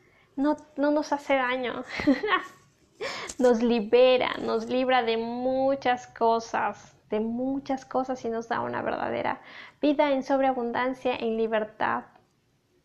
no, 0.41 0.57
no 0.77 0.91
nos 0.91 1.13
hace 1.13 1.35
daño. 1.35 1.85
nos 3.39 3.63
libera, 3.63 4.35
nos 4.41 4.67
libra 4.67 5.03
de 5.03 5.17
muchas 5.17 6.07
cosas 6.09 6.97
de 7.11 7.21
muchas 7.21 7.85
cosas 7.85 8.25
y 8.25 8.31
nos 8.31 8.49
da 8.49 8.61
una 8.61 8.83
verdadera 8.83 9.43
vida 9.83 10.13
en 10.13 10.23
sobreabundancia, 10.23 11.15
en 11.17 11.37
libertad, 11.37 12.05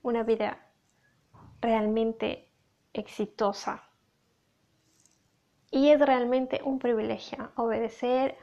una 0.02 0.24
vida 0.24 0.58
realmente 1.62 2.52
exitosa. 2.92 3.84
Y 5.72 5.90
es 5.90 6.00
realmente 6.00 6.62
un 6.64 6.80
privilegio 6.80 7.52
obedecer 7.56 8.36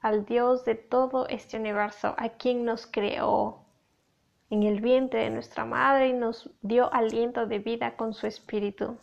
al 0.00 0.24
Dios 0.24 0.64
de 0.64 0.74
todo 0.74 1.28
este 1.28 1.58
universo, 1.58 2.14
a 2.16 2.30
quien 2.30 2.64
nos 2.64 2.86
creó 2.86 3.59
en 4.50 4.64
el 4.64 4.80
vientre 4.80 5.20
de 5.20 5.30
nuestra 5.30 5.64
madre 5.64 6.08
y 6.08 6.12
nos 6.12 6.50
dio 6.60 6.92
aliento 6.92 7.46
de 7.46 7.60
vida 7.60 7.96
con 7.96 8.12
su 8.12 8.26
espíritu. 8.26 8.98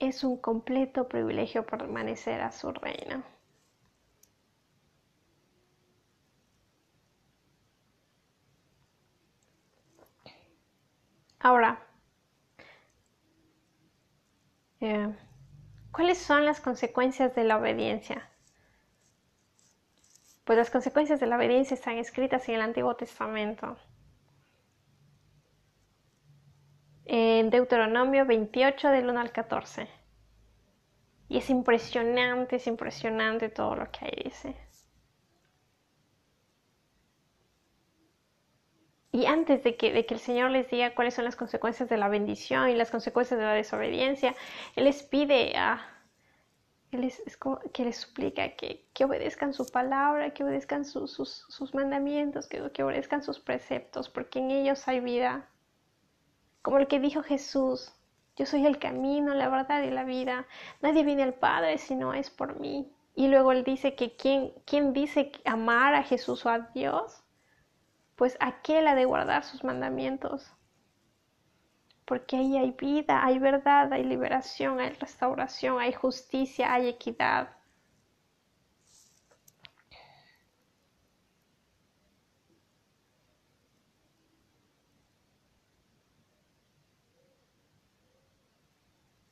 Es 0.00 0.24
un 0.24 0.38
completo 0.38 1.06
privilegio 1.08 1.64
permanecer 1.64 2.40
a 2.40 2.50
su 2.50 2.72
reino. 2.72 3.22
Ahora, 11.40 11.80
eh, 14.80 15.14
¿cuáles 15.92 16.18
son 16.18 16.44
las 16.46 16.60
consecuencias 16.60 17.34
de 17.34 17.44
la 17.44 17.58
obediencia? 17.58 18.28
Pues 20.48 20.56
las 20.56 20.70
consecuencias 20.70 21.20
de 21.20 21.26
la 21.26 21.36
obediencia 21.36 21.74
están 21.74 21.98
escritas 21.98 22.48
en 22.48 22.54
el 22.54 22.62
Antiguo 22.62 22.96
Testamento. 22.96 23.76
En 27.04 27.50
Deuteronomio 27.50 28.24
28 28.24 28.88
del 28.88 29.10
1 29.10 29.20
al 29.20 29.30
14. 29.30 29.86
Y 31.28 31.36
es 31.36 31.50
impresionante, 31.50 32.56
es 32.56 32.66
impresionante 32.66 33.50
todo 33.50 33.74
lo 33.74 33.90
que 33.90 34.06
ahí 34.06 34.22
dice. 34.24 34.56
Y 39.12 39.26
antes 39.26 39.62
de 39.62 39.76
que, 39.76 39.92
de 39.92 40.06
que, 40.06 40.14
el 40.14 40.20
Señor 40.20 40.50
les 40.50 40.70
diga 40.70 40.94
cuáles 40.94 41.12
son 41.12 41.26
las 41.26 41.36
consecuencias 41.36 41.90
de 41.90 41.98
la 41.98 42.08
bendición 42.08 42.70
y 42.70 42.74
las 42.74 42.90
consecuencias 42.90 43.38
de 43.38 43.44
la 43.44 43.52
desobediencia, 43.52 44.34
Él 44.76 44.84
les 44.84 45.02
pide 45.02 45.58
a, 45.58 45.97
él 46.90 47.04
es, 47.04 47.36
como 47.36 47.60
que 47.72 47.84
les 47.84 47.96
suplica 47.98 48.56
que, 48.56 48.86
obedezcan 49.04 49.52
su 49.52 49.66
palabra, 49.66 50.32
que 50.32 50.44
obedezcan 50.44 50.84
sus, 50.84 51.74
mandamientos, 51.74 52.46
que, 52.46 52.82
obedezcan 52.82 53.22
sus 53.22 53.38
preceptos, 53.40 54.08
porque 54.08 54.38
en 54.38 54.50
ellos 54.50 54.88
hay 54.88 55.00
vida. 55.00 55.48
Como 56.62 56.78
el 56.78 56.86
que 56.86 56.98
dijo 56.98 57.22
Jesús, 57.22 57.92
yo 58.36 58.46
soy 58.46 58.66
el 58.66 58.78
camino, 58.78 59.34
la 59.34 59.48
verdad 59.48 59.82
y 59.82 59.90
la 59.90 60.04
vida. 60.04 60.46
Nadie 60.80 61.04
viene 61.04 61.22
al 61.22 61.34
Padre 61.34 61.78
si 61.78 61.94
no 61.94 62.14
es 62.14 62.30
por 62.30 62.58
mí. 62.58 62.90
Y 63.14 63.28
luego 63.28 63.52
él 63.52 63.64
dice 63.64 63.94
que 63.94 64.16
quien, 64.16 64.52
quien 64.64 64.92
dice 64.92 65.32
amar 65.44 65.94
a 65.94 66.04
Jesús 66.04 66.46
o 66.46 66.50
a 66.50 66.60
Dios, 66.74 67.22
pues 68.16 68.36
aquel 68.40 68.86
ha 68.86 68.94
de 68.94 69.04
guardar 69.04 69.44
sus 69.44 69.64
mandamientos 69.64 70.52
porque 72.08 72.36
ahí 72.38 72.56
hay 72.56 72.70
vida, 72.72 73.24
hay 73.24 73.38
verdad, 73.38 73.92
hay 73.92 74.02
liberación, 74.04 74.80
hay 74.80 74.90
restauración, 74.94 75.78
hay 75.80 75.92
justicia, 75.92 76.72
hay 76.72 76.88
equidad. 76.88 77.50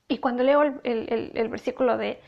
Y 0.09 0.19
cuando 0.19 0.43
leo 0.45 0.63
el, 0.63 1.49
versículo 1.49 1.97
de, 1.97 2.21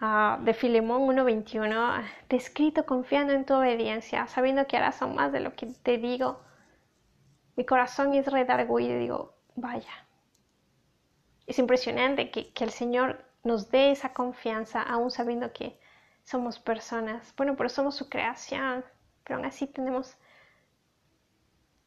uh, 0.00 0.42
de 0.44 0.54
Filemón 0.54 1.02
1.21, 1.08 2.04
descrito 2.28 2.86
confiando 2.86 3.32
en 3.32 3.44
tu 3.44 3.54
obediencia, 3.54 4.26
sabiendo 4.28 4.66
que 4.66 4.76
harás 4.76 5.02
aún 5.02 5.16
más 5.16 5.32
de 5.32 5.40
lo 5.40 5.54
que 5.54 5.66
te 5.82 5.98
digo, 5.98 6.40
mi 7.56 7.64
corazón 7.66 8.14
es 8.14 8.26
redarguido 8.30 8.78
y 8.96 8.98
digo, 9.00 9.34
vaya. 9.56 10.05
Es 11.46 11.58
impresionante 11.60 12.30
que, 12.30 12.52
el 12.64 12.70
Señor 12.70 13.24
nos 13.44 13.70
dé 13.70 13.92
esa 13.92 14.12
confianza, 14.12 14.82
aún 14.82 15.10
sabiendo 15.10 15.52
que 15.52 15.78
somos 16.24 16.58
personas. 16.58 17.32
Bueno, 17.36 17.56
pero 17.56 17.68
somos 17.68 17.94
su 17.94 18.08
creación, 18.08 18.84
pero 19.24 19.36
aún 19.36 19.46
así 19.46 19.66
tenemos 19.68 20.16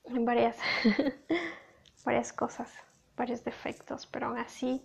varias, 0.05 0.57
varias 2.05 2.31
cosas, 2.31 2.71
varios 3.17 3.43
defectos, 3.43 4.07
pero 4.07 4.27
aún 4.27 4.37
así, 4.37 4.81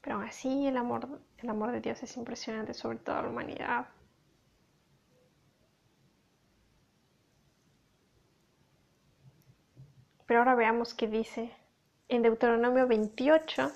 pero 0.00 0.16
aún 0.16 0.24
así 0.24 0.66
el 0.66 0.76
amor, 0.78 1.20
el 1.38 1.50
amor 1.50 1.72
de 1.72 1.80
Dios 1.80 2.02
es 2.02 2.16
impresionante 2.16 2.72
sobre 2.72 2.98
toda 2.98 3.22
la 3.22 3.28
humanidad. 3.28 3.86
Pero 10.26 10.40
ahora 10.40 10.54
veamos 10.54 10.94
qué 10.94 11.06
dice 11.06 11.52
en 12.08 12.22
Deuteronomio 12.22 12.86
28, 12.86 13.72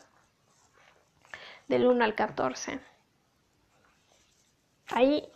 del 1.69 1.87
1 1.87 2.05
al 2.05 2.15
14. 2.15 2.81
Ahí 4.89 5.29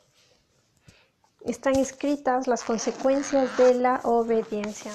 están 1.45 1.77
escritas 1.77 2.47
las 2.47 2.65
consecuencias 2.65 3.57
de 3.59 3.75
la 3.75 4.01
obediencia. 4.05 4.93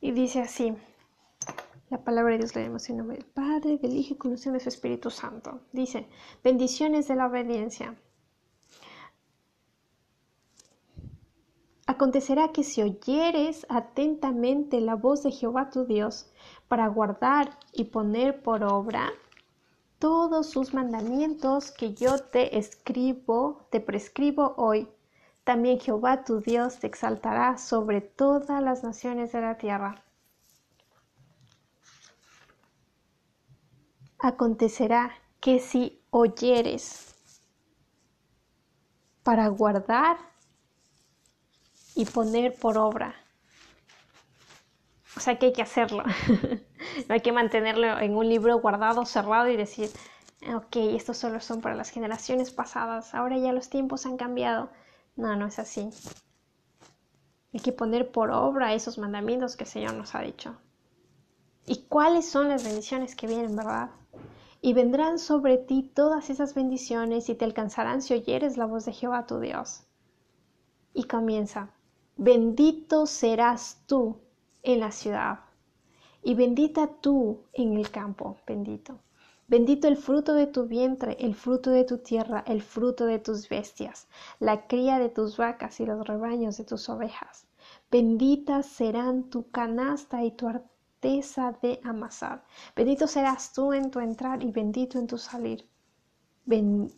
Y 0.00 0.12
dice 0.12 0.40
así, 0.40 0.74
la 1.90 2.02
palabra 2.02 2.32
de 2.32 2.38
Dios 2.38 2.54
leemos 2.54 2.88
en 2.88 2.98
nombre 2.98 3.16
del 3.16 3.26
Padre, 3.26 3.78
del 3.78 3.94
Hijo 3.94 4.14
y 4.14 4.16
con 4.16 4.34
de 4.34 4.38
su 4.38 4.68
Espíritu 4.68 5.10
Santo. 5.10 5.60
Dice, 5.72 6.08
bendiciones 6.42 7.08
de 7.08 7.16
la 7.16 7.26
obediencia. 7.26 7.94
Acontecerá 11.88 12.52
que 12.52 12.62
si 12.62 12.82
oyeres 12.82 13.66
atentamente 13.68 14.80
la 14.80 14.94
voz 14.94 15.24
de 15.24 15.32
Jehová 15.32 15.70
tu 15.70 15.84
Dios 15.86 16.30
para 16.68 16.86
guardar 16.86 17.58
y 17.72 17.84
poner 17.84 18.42
por 18.42 18.62
obra 18.62 19.10
todos 19.98 20.50
sus 20.50 20.72
mandamientos 20.72 21.72
que 21.72 21.94
yo 21.94 22.18
te 22.18 22.56
escribo, 22.56 23.66
te 23.70 23.80
prescribo 23.80 24.54
hoy, 24.56 24.86
también 25.42 25.80
Jehová 25.80 26.24
tu 26.24 26.40
Dios 26.40 26.78
te 26.78 26.86
exaltará 26.86 27.58
sobre 27.58 28.00
todas 28.02 28.62
las 28.62 28.84
naciones 28.84 29.32
de 29.32 29.40
la 29.40 29.58
tierra. 29.58 30.04
acontecerá 34.18 35.12
que 35.40 35.60
si 35.60 36.02
oyeres 36.10 37.14
para 39.22 39.48
guardar 39.48 40.18
y 41.98 42.04
poner 42.04 42.54
por 42.54 42.78
obra. 42.78 43.12
O 45.16 45.20
sea 45.20 45.36
que 45.36 45.46
hay 45.46 45.52
que 45.52 45.62
hacerlo. 45.62 46.04
no 47.08 47.12
hay 47.12 47.20
que 47.20 47.32
mantenerlo 47.32 47.98
en 47.98 48.16
un 48.16 48.28
libro 48.28 48.60
guardado, 48.60 49.04
cerrado 49.04 49.48
y 49.48 49.56
decir, 49.56 49.90
ok, 50.54 50.76
estos 50.94 51.16
solo 51.16 51.40
son 51.40 51.60
para 51.60 51.74
las 51.74 51.90
generaciones 51.90 52.52
pasadas, 52.52 53.16
ahora 53.16 53.36
ya 53.36 53.52
los 53.52 53.68
tiempos 53.68 54.06
han 54.06 54.16
cambiado. 54.16 54.70
No, 55.16 55.34
no 55.34 55.46
es 55.46 55.58
así. 55.58 55.90
Hay 57.52 57.58
que 57.58 57.72
poner 57.72 58.12
por 58.12 58.30
obra 58.30 58.74
esos 58.74 58.96
mandamientos 58.96 59.56
que 59.56 59.64
el 59.64 59.70
Señor 59.70 59.94
nos 59.94 60.14
ha 60.14 60.20
dicho. 60.20 60.56
¿Y 61.66 61.86
cuáles 61.88 62.30
son 62.30 62.48
las 62.48 62.62
bendiciones 62.62 63.16
que 63.16 63.26
vienen, 63.26 63.56
verdad? 63.56 63.90
y 64.60 64.72
vendrán 64.72 65.18
sobre 65.18 65.56
ti 65.56 65.90
todas 65.94 66.30
esas 66.30 66.54
bendiciones 66.54 67.28
y 67.28 67.34
te 67.34 67.44
alcanzarán 67.44 68.02
si 68.02 68.14
oyeres 68.14 68.56
la 68.56 68.66
voz 68.66 68.84
de 68.84 68.92
Jehová 68.92 69.26
tu 69.26 69.38
Dios. 69.40 69.84
Y 70.94 71.04
comienza, 71.04 71.72
bendito 72.18 73.06
serás 73.06 73.80
tú 73.86 74.18
en 74.62 74.80
la 74.80 74.90
ciudad 74.90 75.38
y 76.22 76.34
bendita 76.34 76.88
tú 77.00 77.44
en 77.52 77.76
el 77.78 77.90
campo, 77.90 78.36
bendito. 78.46 78.98
Bendito 79.46 79.88
el 79.88 79.96
fruto 79.96 80.34
de 80.34 80.48
tu 80.48 80.66
vientre, 80.66 81.16
el 81.20 81.34
fruto 81.34 81.70
de 81.70 81.84
tu 81.84 81.98
tierra, 81.98 82.44
el 82.46 82.60
fruto 82.60 83.06
de 83.06 83.20
tus 83.20 83.48
bestias, 83.48 84.08
la 84.40 84.66
cría 84.66 84.98
de 84.98 85.08
tus 85.08 85.36
vacas 85.36 85.80
y 85.80 85.86
los 85.86 86.06
rebaños 86.06 86.58
de 86.58 86.64
tus 86.64 86.88
ovejas. 86.88 87.46
Benditas 87.90 88.66
serán 88.66 89.30
tu 89.30 89.48
canasta 89.50 90.22
y 90.24 90.32
tu 90.32 90.48
de 91.00 91.80
amasar. 91.84 92.42
Bendito 92.74 93.06
serás 93.06 93.52
tú 93.52 93.72
en 93.72 93.92
tu 93.92 94.00
entrar 94.00 94.42
y 94.42 94.50
bendito 94.50 94.98
en 94.98 95.06
tu 95.06 95.16
salir. 95.16 95.64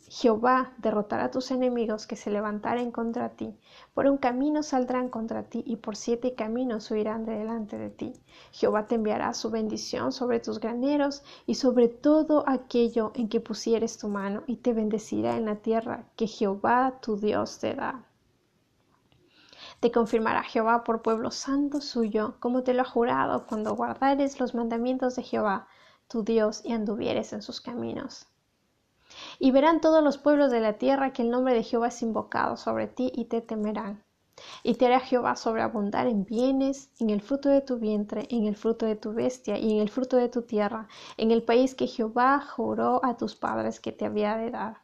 Jehová 0.07 0.71
derrotará 0.77 1.25
a 1.25 1.31
tus 1.31 1.51
enemigos 1.51 2.07
que 2.07 2.15
se 2.15 2.31
levantaren 2.31 2.89
contra 2.89 3.35
ti. 3.35 3.53
Por 3.93 4.07
un 4.07 4.15
camino 4.15 4.63
saldrán 4.63 5.09
contra 5.09 5.43
ti 5.43 5.61
y 5.65 5.75
por 5.75 5.97
siete 5.97 6.35
caminos 6.35 6.89
huirán 6.89 7.25
de 7.25 7.33
delante 7.33 7.77
de 7.77 7.89
ti. 7.89 8.13
Jehová 8.53 8.87
te 8.87 8.95
enviará 8.95 9.33
su 9.33 9.49
bendición 9.49 10.13
sobre 10.13 10.39
tus 10.39 10.61
graneros 10.61 11.21
y 11.45 11.55
sobre 11.55 11.89
todo 11.89 12.45
aquello 12.47 13.11
en 13.13 13.27
que 13.27 13.41
pusieres 13.41 13.97
tu 13.97 14.07
mano 14.07 14.43
y 14.47 14.55
te 14.55 14.71
bendecirá 14.71 15.35
en 15.35 15.43
la 15.43 15.57
tierra 15.57 16.05
que 16.15 16.27
Jehová 16.27 16.99
tu 17.01 17.17
Dios 17.17 17.59
te 17.59 17.75
da. 17.75 18.05
Te 19.81 19.91
confirmará 19.91 20.43
Jehová 20.43 20.85
por 20.85 21.01
pueblo 21.01 21.29
santo 21.29 21.81
suyo, 21.81 22.35
como 22.39 22.63
te 22.63 22.73
lo 22.73 22.83
ha 22.83 22.85
jurado, 22.85 23.45
cuando 23.47 23.75
guardares 23.75 24.39
los 24.39 24.55
mandamientos 24.55 25.17
de 25.17 25.23
Jehová, 25.23 25.67
tu 26.07 26.23
Dios, 26.23 26.61
y 26.63 26.71
anduvieres 26.71 27.33
en 27.33 27.41
sus 27.41 27.59
caminos. 27.59 28.30
Y 29.43 29.49
verán 29.49 29.81
todos 29.81 30.03
los 30.03 30.19
pueblos 30.19 30.51
de 30.51 30.59
la 30.59 30.73
tierra 30.73 31.13
que 31.13 31.23
el 31.23 31.31
nombre 31.31 31.55
de 31.55 31.63
Jehová 31.63 31.87
es 31.87 32.03
invocado 32.03 32.57
sobre 32.57 32.85
ti 32.85 33.11
y 33.15 33.25
te 33.25 33.41
temerán. 33.41 34.03
Y 34.61 34.75
te 34.75 34.85
hará 34.85 34.99
Jehová 34.99 35.35
sobreabundar 35.35 36.05
en 36.05 36.25
bienes, 36.25 36.91
en 36.99 37.09
el 37.09 37.21
fruto 37.21 37.49
de 37.49 37.61
tu 37.61 37.79
vientre, 37.79 38.27
en 38.29 38.45
el 38.45 38.55
fruto 38.55 38.85
de 38.85 38.95
tu 38.95 39.13
bestia 39.13 39.57
y 39.57 39.71
en 39.71 39.79
el 39.79 39.89
fruto 39.89 40.17
de 40.17 40.29
tu 40.29 40.43
tierra, 40.43 40.87
en 41.17 41.31
el 41.31 41.41
país 41.41 41.73
que 41.73 41.87
Jehová 41.87 42.39
juró 42.39 43.03
a 43.03 43.17
tus 43.17 43.35
padres 43.35 43.79
que 43.79 43.91
te 43.91 44.05
había 44.05 44.37
de 44.37 44.51
dar. 44.51 44.77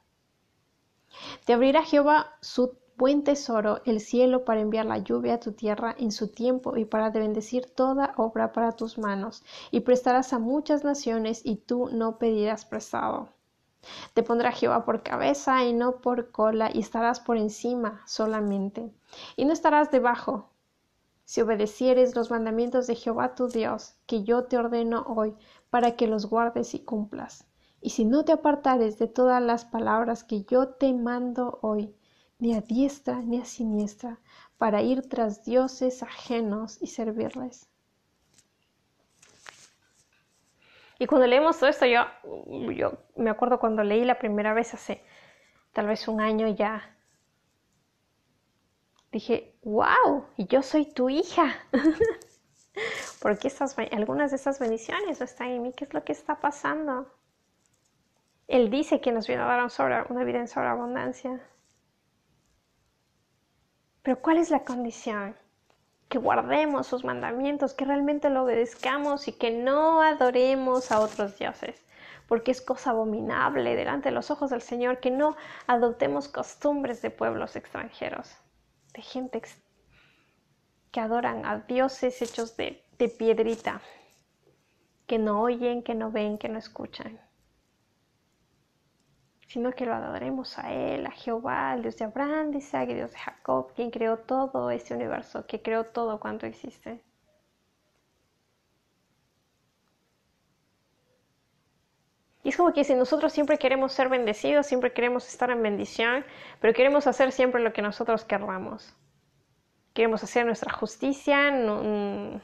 Te 1.46 1.54
abrirá 1.54 1.84
Jehová 1.84 2.36
su 2.42 2.80
buen 2.98 3.24
tesoro, 3.24 3.82
el 3.86 4.00
cielo, 4.00 4.44
para 4.44 4.62
enviar 4.62 4.88
la 4.88 4.98
lluvia 4.98 5.36
a 5.36 5.40
tu 5.40 5.52
tierra 5.52 5.96
en 6.00 6.12
su 6.12 6.30
tiempo 6.30 6.78
y 6.78 6.86
para 6.86 7.12
bendecir 7.12 7.68
toda 7.68 8.16
obra 8.18 8.54
para 8.54 8.72
tus 8.72 8.98
manos, 8.98 9.44
y 9.70 9.82
prestarás 9.82 10.34
a 10.34 10.40
muchas 10.40 10.84
naciones 10.84 11.46
y 11.46 11.58
tú 11.58 11.90
no 11.92 12.18
pedirás 12.18 12.66
prestado. 12.66 13.37
Te 14.14 14.24
pondrá 14.24 14.52
Jehová 14.52 14.86
por 14.86 15.04
cabeza 15.04 15.64
y 15.66 15.74
no 15.74 16.02
por 16.02 16.32
cola, 16.32 16.70
y 16.74 16.80
estarás 16.80 17.20
por 17.20 17.38
encima 17.38 18.02
solamente, 18.06 18.92
y 19.36 19.46
no 19.46 19.54
estarás 19.54 19.92
debajo. 19.92 20.50
Si 21.26 21.42
obedecieres 21.42 22.16
los 22.16 22.32
mandamientos 22.32 22.88
de 22.88 22.96
Jehová 22.96 23.36
tu 23.36 23.48
Dios, 23.50 23.96
que 24.06 24.24
yo 24.24 24.46
te 24.46 24.58
ordeno 24.58 25.04
hoy, 25.08 25.36
para 25.70 25.96
que 25.96 26.08
los 26.08 26.28
guardes 26.28 26.74
y 26.74 26.80
cumplas. 26.80 27.46
Y 27.82 27.90
si 27.90 28.06
no 28.06 28.24
te 28.24 28.32
apartares 28.32 28.98
de 28.98 29.08
todas 29.08 29.42
las 29.42 29.66
palabras 29.66 30.24
que 30.24 30.44
yo 30.44 30.70
te 30.70 30.94
mando 30.94 31.60
hoy, 31.62 31.94
ni 32.40 32.56
a 32.56 32.62
diestra 32.62 33.22
ni 33.22 33.40
a 33.40 33.46
siniestra, 33.46 34.20
para 34.58 34.82
ir 34.82 35.10
tras 35.10 35.44
dioses 35.44 36.02
ajenos 36.02 36.82
y 36.82 36.88
servirles. 36.88 37.70
Y 41.00 41.06
cuando 41.06 41.28
leemos 41.28 41.60
todo 41.60 41.70
esto, 41.70 41.86
yo, 41.86 42.06
yo 42.74 42.94
me 43.16 43.30
acuerdo 43.30 43.60
cuando 43.60 43.84
leí 43.84 44.04
la 44.04 44.18
primera 44.18 44.54
vez 44.54 44.74
hace 44.74 45.04
tal 45.74 45.88
vez 45.88 46.08
un 46.08 46.22
año 46.22 46.48
ya, 46.48 46.96
dije, 49.12 49.56
wow, 49.64 50.26
yo 50.38 50.64
soy 50.64 50.86
tu 50.86 51.10
hija. 51.10 51.56
Porque 53.22 53.52
algunas 53.92 54.32
de 54.32 54.38
esas 54.38 54.60
bendiciones 54.60 55.20
no 55.20 55.26
están 55.26 55.50
en 55.50 55.64
mí. 55.64 55.74
¿Qué 55.74 55.86
es 55.86 55.94
lo 55.94 56.04
que 56.04 56.12
está 56.12 56.40
pasando? 56.40 57.12
Él 58.48 58.70
dice 58.70 59.02
que 59.02 59.12
nos 59.12 59.28
viene 59.28 59.44
a 59.44 59.46
dar 59.46 60.08
una 60.10 60.24
vida 60.24 60.40
en 60.40 60.48
sobreabundancia. 60.48 61.42
Pero 64.04 64.22
¿cuál 64.22 64.38
es 64.38 64.52
la 64.52 64.64
condición? 64.64 65.36
Que 66.10 66.18
guardemos 66.18 66.88
sus 66.88 67.04
mandamientos, 67.04 67.74
que 67.74 67.86
realmente 67.86 68.30
lo 68.30 68.44
obedezcamos 68.44 69.28
y 69.28 69.34
que 69.34 69.52
no 69.52 70.02
adoremos 70.02 70.92
a 70.92 71.00
otros 71.00 71.38
dioses, 71.38 71.84
porque 72.28 72.52
es 72.52 72.62
cosa 72.62 72.92
abominable 72.92 73.76
delante 73.76 74.10
de 74.10 74.16
los 74.16 74.32
ojos 74.32 74.50
del 74.50 74.62
Señor 74.62 75.00
que 75.00 75.12
no 75.12 75.36
adoptemos 75.68 76.28
costumbres 76.28 77.02
de 77.02 77.12
pueblos 77.12 77.56
extranjeros, 77.56 78.36
de 78.94 79.02
gente 79.02 79.42
que 80.92 81.00
adoran 81.00 81.46
a 81.46 81.60
dioses 81.60 82.22
hechos 82.22 82.56
de, 82.56 82.84
de 82.98 83.10
piedrita, 83.10 83.82
que 85.06 85.20
no 85.20 85.42
oyen, 85.42 85.84
que 85.84 85.96
no 85.96 86.12
ven, 86.12 86.38
que 86.38 86.50
no 86.50 86.58
escuchan 86.58 87.20
sino 89.48 89.72
que 89.72 89.86
lo 89.86 89.94
adoremos 89.94 90.60
a 90.60 90.74
Él, 90.74 91.06
a 91.06 91.12
Jehová, 91.12 91.74
el 91.74 91.82
Dios 91.82 91.98
de 91.98 92.06
Abraham, 92.06 92.52
de 92.52 92.58
Isaac 92.60 92.90
Dios 92.90 93.12
de 93.12 93.18
Jacob, 93.18 93.74
quien 93.74 93.90
creó 93.92 94.18
todo 94.18 94.70
este 94.72 94.94
universo, 94.94 95.46
que 95.48 95.62
creó 95.62 95.86
todo 95.86 96.20
cuanto 96.20 96.46
existe. 96.46 97.02
Y 102.44 102.50
es 102.50 102.58
como 102.58 102.74
que 102.74 102.84
si 102.84 102.94
nosotros 102.96 103.34
siempre 103.34 103.58
queremos 103.58 103.92
ser 103.92 104.10
bendecidos, 104.10 104.66
siempre 104.68 104.94
queremos 104.94 105.28
estar 105.28 105.50
en 105.50 105.62
bendición, 105.62 106.26
pero 106.62 106.74
queremos 106.74 107.06
hacer 107.08 107.32
siempre 107.32 107.62
lo 107.62 107.74
que 107.74 107.82
nosotros 107.82 108.24
querramos. 108.24 108.96
Queremos 109.94 110.24
hacer 110.24 110.46
nuestra 110.46 110.72
justicia 110.72 111.52
mm, 111.52 112.42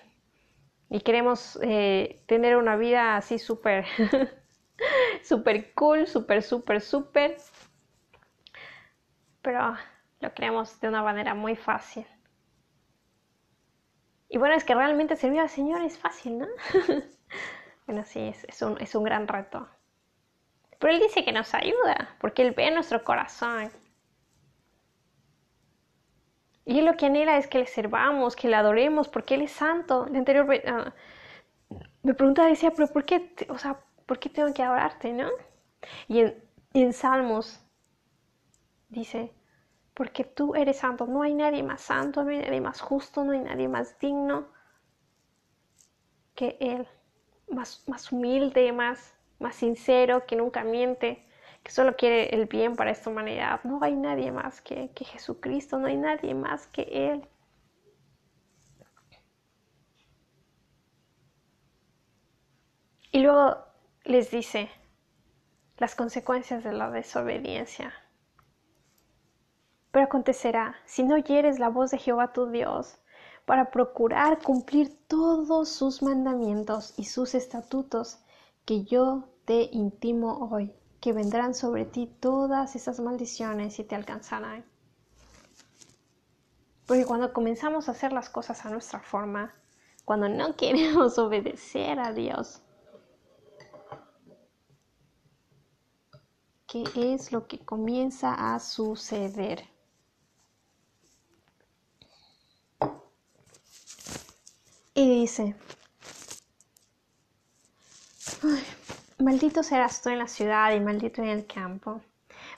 y 0.90 1.02
queremos 1.02 1.58
eh, 1.62 2.22
tener 2.28 2.58
una 2.58 2.76
vida 2.76 3.16
así 3.16 3.40
súper 3.40 3.86
super 5.24 5.74
cool, 5.74 6.08
super, 6.08 6.42
super, 6.42 6.82
super. 6.82 7.38
Pero 9.42 9.76
lo 10.20 10.34
creemos 10.34 10.80
de 10.80 10.88
una 10.88 11.04
manera 11.04 11.34
muy 11.34 11.56
fácil. 11.56 12.06
Y 14.30 14.38
bueno, 14.38 14.56
es 14.56 14.64
que 14.64 14.74
realmente 14.74 15.16
servir 15.16 15.42
al 15.42 15.50
Señor 15.50 15.82
es 15.82 15.98
fácil, 15.98 16.40
¿no? 16.40 16.48
bueno, 17.86 18.04
sí, 18.04 18.34
es, 18.48 18.62
un, 18.62 18.82
es 18.82 18.96
un 18.96 19.04
gran 19.04 19.28
reto. 19.28 19.68
Pero 20.80 20.94
Él 20.94 21.00
dice 21.02 21.24
que 21.24 21.32
nos 21.32 21.54
ayuda, 21.54 22.16
porque 22.20 22.42
Él 22.42 22.52
ve 22.52 22.72
nuestro 22.72 23.04
corazón. 23.04 23.72
Y 26.66 26.80
Él 26.80 26.86
lo 26.86 26.98
que 26.98 27.06
anhela 27.06 27.38
es 27.38 27.48
que 27.48 27.60
le 27.60 27.68
servamos, 27.68 28.36
que 28.36 28.48
le 28.48 28.56
adoremos, 28.56 29.08
porque 29.08 29.36
Él 29.36 29.44
es 29.44 29.52
santo. 29.52 30.08
El 30.08 30.16
anterior 30.16 30.48
ah, 30.68 30.94
me 32.02 32.14
preguntaba, 32.14 32.48
decía, 32.48 32.72
pero 32.72 32.88
¿por 32.88 33.06
qué? 33.06 33.36
O 33.50 33.58
sea, 33.58 33.80
¿por 34.06 34.20
qué 34.20 34.30
tengo 34.30 34.54
que 34.54 34.64
adorarte, 34.64 35.14
no? 35.14 35.30
Y 36.08 36.24
en, 36.74 36.94
Salmos 36.94 37.60
dice, 38.90 39.34
porque 39.94 40.24
tú 40.24 40.56
eres 40.56 40.78
santo, 40.78 41.08
no 41.08 41.22
hay 41.24 41.34
nadie 41.34 41.64
más 41.64 41.82
santo, 41.82 42.24
no 42.24 42.30
hay 42.32 42.40
nadie 42.40 42.62
más 42.62 42.82
justo, 42.82 43.24
no 43.24 43.32
hay 43.34 43.40
nadie 43.40 43.68
más 43.68 43.98
digno 44.00 44.48
que 46.36 46.58
Él, 46.60 46.88
más, 47.50 47.84
más 47.88 48.12
humilde, 48.12 48.72
más, 48.72 49.14
más 49.40 49.56
sincero, 49.56 50.26
que 50.26 50.36
nunca 50.36 50.64
miente, 50.64 51.26
que 51.64 51.72
solo 51.72 51.96
quiere 51.96 52.34
el 52.36 52.48
bien 52.48 52.76
para 52.76 52.92
esta 52.92 53.10
humanidad. 53.10 53.62
No 53.64 53.80
hay 53.82 53.96
nadie 53.96 54.32
más 54.32 54.62
que, 54.62 54.92
que 54.92 55.06
Jesucristo, 55.06 55.78
no 55.80 55.88
hay 55.88 55.98
nadie 55.98 56.34
más 56.34 56.68
que 56.68 56.84
Él. 56.84 57.28
Y 63.12 63.20
luego 63.20 63.73
les 64.04 64.32
dice 64.32 64.70
las 65.78 65.96
consecuencias 65.96 66.64
de 66.64 66.74
la 66.74 66.90
desobediencia. 66.92 67.94
Pero 69.92 70.06
acontecerá, 70.06 70.76
si 70.86 71.04
no 71.04 71.16
oyeres 71.16 71.60
la 71.60 71.70
voz 71.70 71.92
de 71.92 71.98
Jehová 71.98 72.34
tu 72.34 72.48
Dios, 72.48 72.98
para 73.46 73.72
procurar 73.72 74.42
cumplir 74.42 74.98
todos 75.08 75.70
sus 75.70 76.02
mandamientos 76.02 76.94
y 76.98 77.06
sus 77.06 77.36
estatutos 77.36 78.20
que 78.66 78.84
yo 78.86 79.30
te 79.46 79.70
intimo 79.72 80.50
hoy, 80.52 80.74
que 81.02 81.14
vendrán 81.14 81.54
sobre 81.54 81.86
ti 81.86 82.08
todas 82.20 82.76
esas 82.76 83.00
maldiciones 83.00 83.78
y 83.80 83.84
te 83.84 83.96
alcanzarán. 83.96 84.66
Porque 86.88 87.06
cuando 87.06 87.34
comenzamos 87.34 87.88
a 87.88 87.92
hacer 87.92 88.14
las 88.14 88.30
cosas 88.30 88.66
a 88.66 88.70
nuestra 88.70 89.00
forma, 89.00 89.54
cuando 90.06 90.30
no 90.30 90.56
queremos 90.58 91.18
obedecer 91.18 92.00
a 92.00 92.14
Dios, 92.14 92.62
qué 96.74 97.14
es 97.14 97.32
lo 97.32 97.48
que 97.48 97.60
comienza 97.60 98.56
a 98.56 98.60
suceder. 98.60 99.64
Y 104.96 105.22
dice, 105.22 105.56
maldito 109.20 109.62
serás 109.62 110.02
tú 110.02 110.10
en 110.10 110.20
la 110.20 110.28
ciudad 110.28 110.74
y 110.74 110.80
maldito 110.80 111.22
en 111.22 111.30
el 111.30 111.46
campo, 111.46 112.02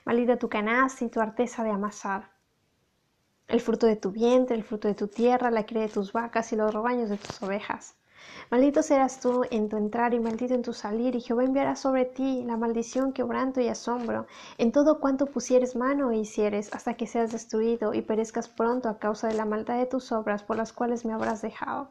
maldita 0.06 0.38
tu 0.38 0.47
canasta 0.47 1.04
y 1.04 1.10
tu 1.10 1.19
arteza 1.19 1.63
de 1.63 1.71
amasar, 1.71 2.32
el 3.47 3.60
fruto 3.60 3.86
de 3.86 3.95
tu 3.97 4.12
vientre, 4.12 4.56
el 4.56 4.63
fruto 4.63 4.88
de 4.88 4.95
tu 4.95 5.08
tierra, 5.08 5.51
la 5.51 5.65
cría 5.65 5.84
de 5.84 5.89
tus 5.89 6.13
vacas 6.13 6.51
y 6.54 6.56
los 6.56 6.73
rebaños 6.73 7.10
de 7.10 7.17
tus 7.17 7.41
ovejas 7.41 7.95
Maldito 8.51 8.83
serás 8.83 9.19
tú 9.19 9.43
en 9.51 9.69
tu 9.69 9.77
entrar 9.77 10.13
y 10.13 10.19
maldito 10.19 10.53
en 10.53 10.61
tu 10.61 10.73
salir, 10.73 11.15
y 11.15 11.21
Jehová 11.21 11.43
enviará 11.43 11.75
sobre 11.75 12.05
ti 12.05 12.43
la 12.43 12.57
maldición, 12.57 13.13
quebranto 13.13 13.61
y 13.61 13.67
asombro 13.67 14.27
en 14.57 14.71
todo 14.71 14.99
cuanto 14.99 15.25
pusieres 15.25 15.75
mano 15.75 16.11
e 16.11 16.17
hicieres, 16.17 16.73
hasta 16.73 16.93
que 16.95 17.07
seas 17.07 17.31
destruido 17.31 17.93
y 17.93 18.01
perezcas 18.01 18.47
pronto 18.49 18.89
a 18.89 18.99
causa 18.99 19.27
de 19.27 19.35
la 19.35 19.45
maldad 19.45 19.77
de 19.77 19.85
tus 19.85 20.11
obras 20.11 20.43
por 20.43 20.57
las 20.57 20.73
cuales 20.73 21.05
me 21.05 21.13
habrás 21.13 21.41
dejado. 21.41 21.89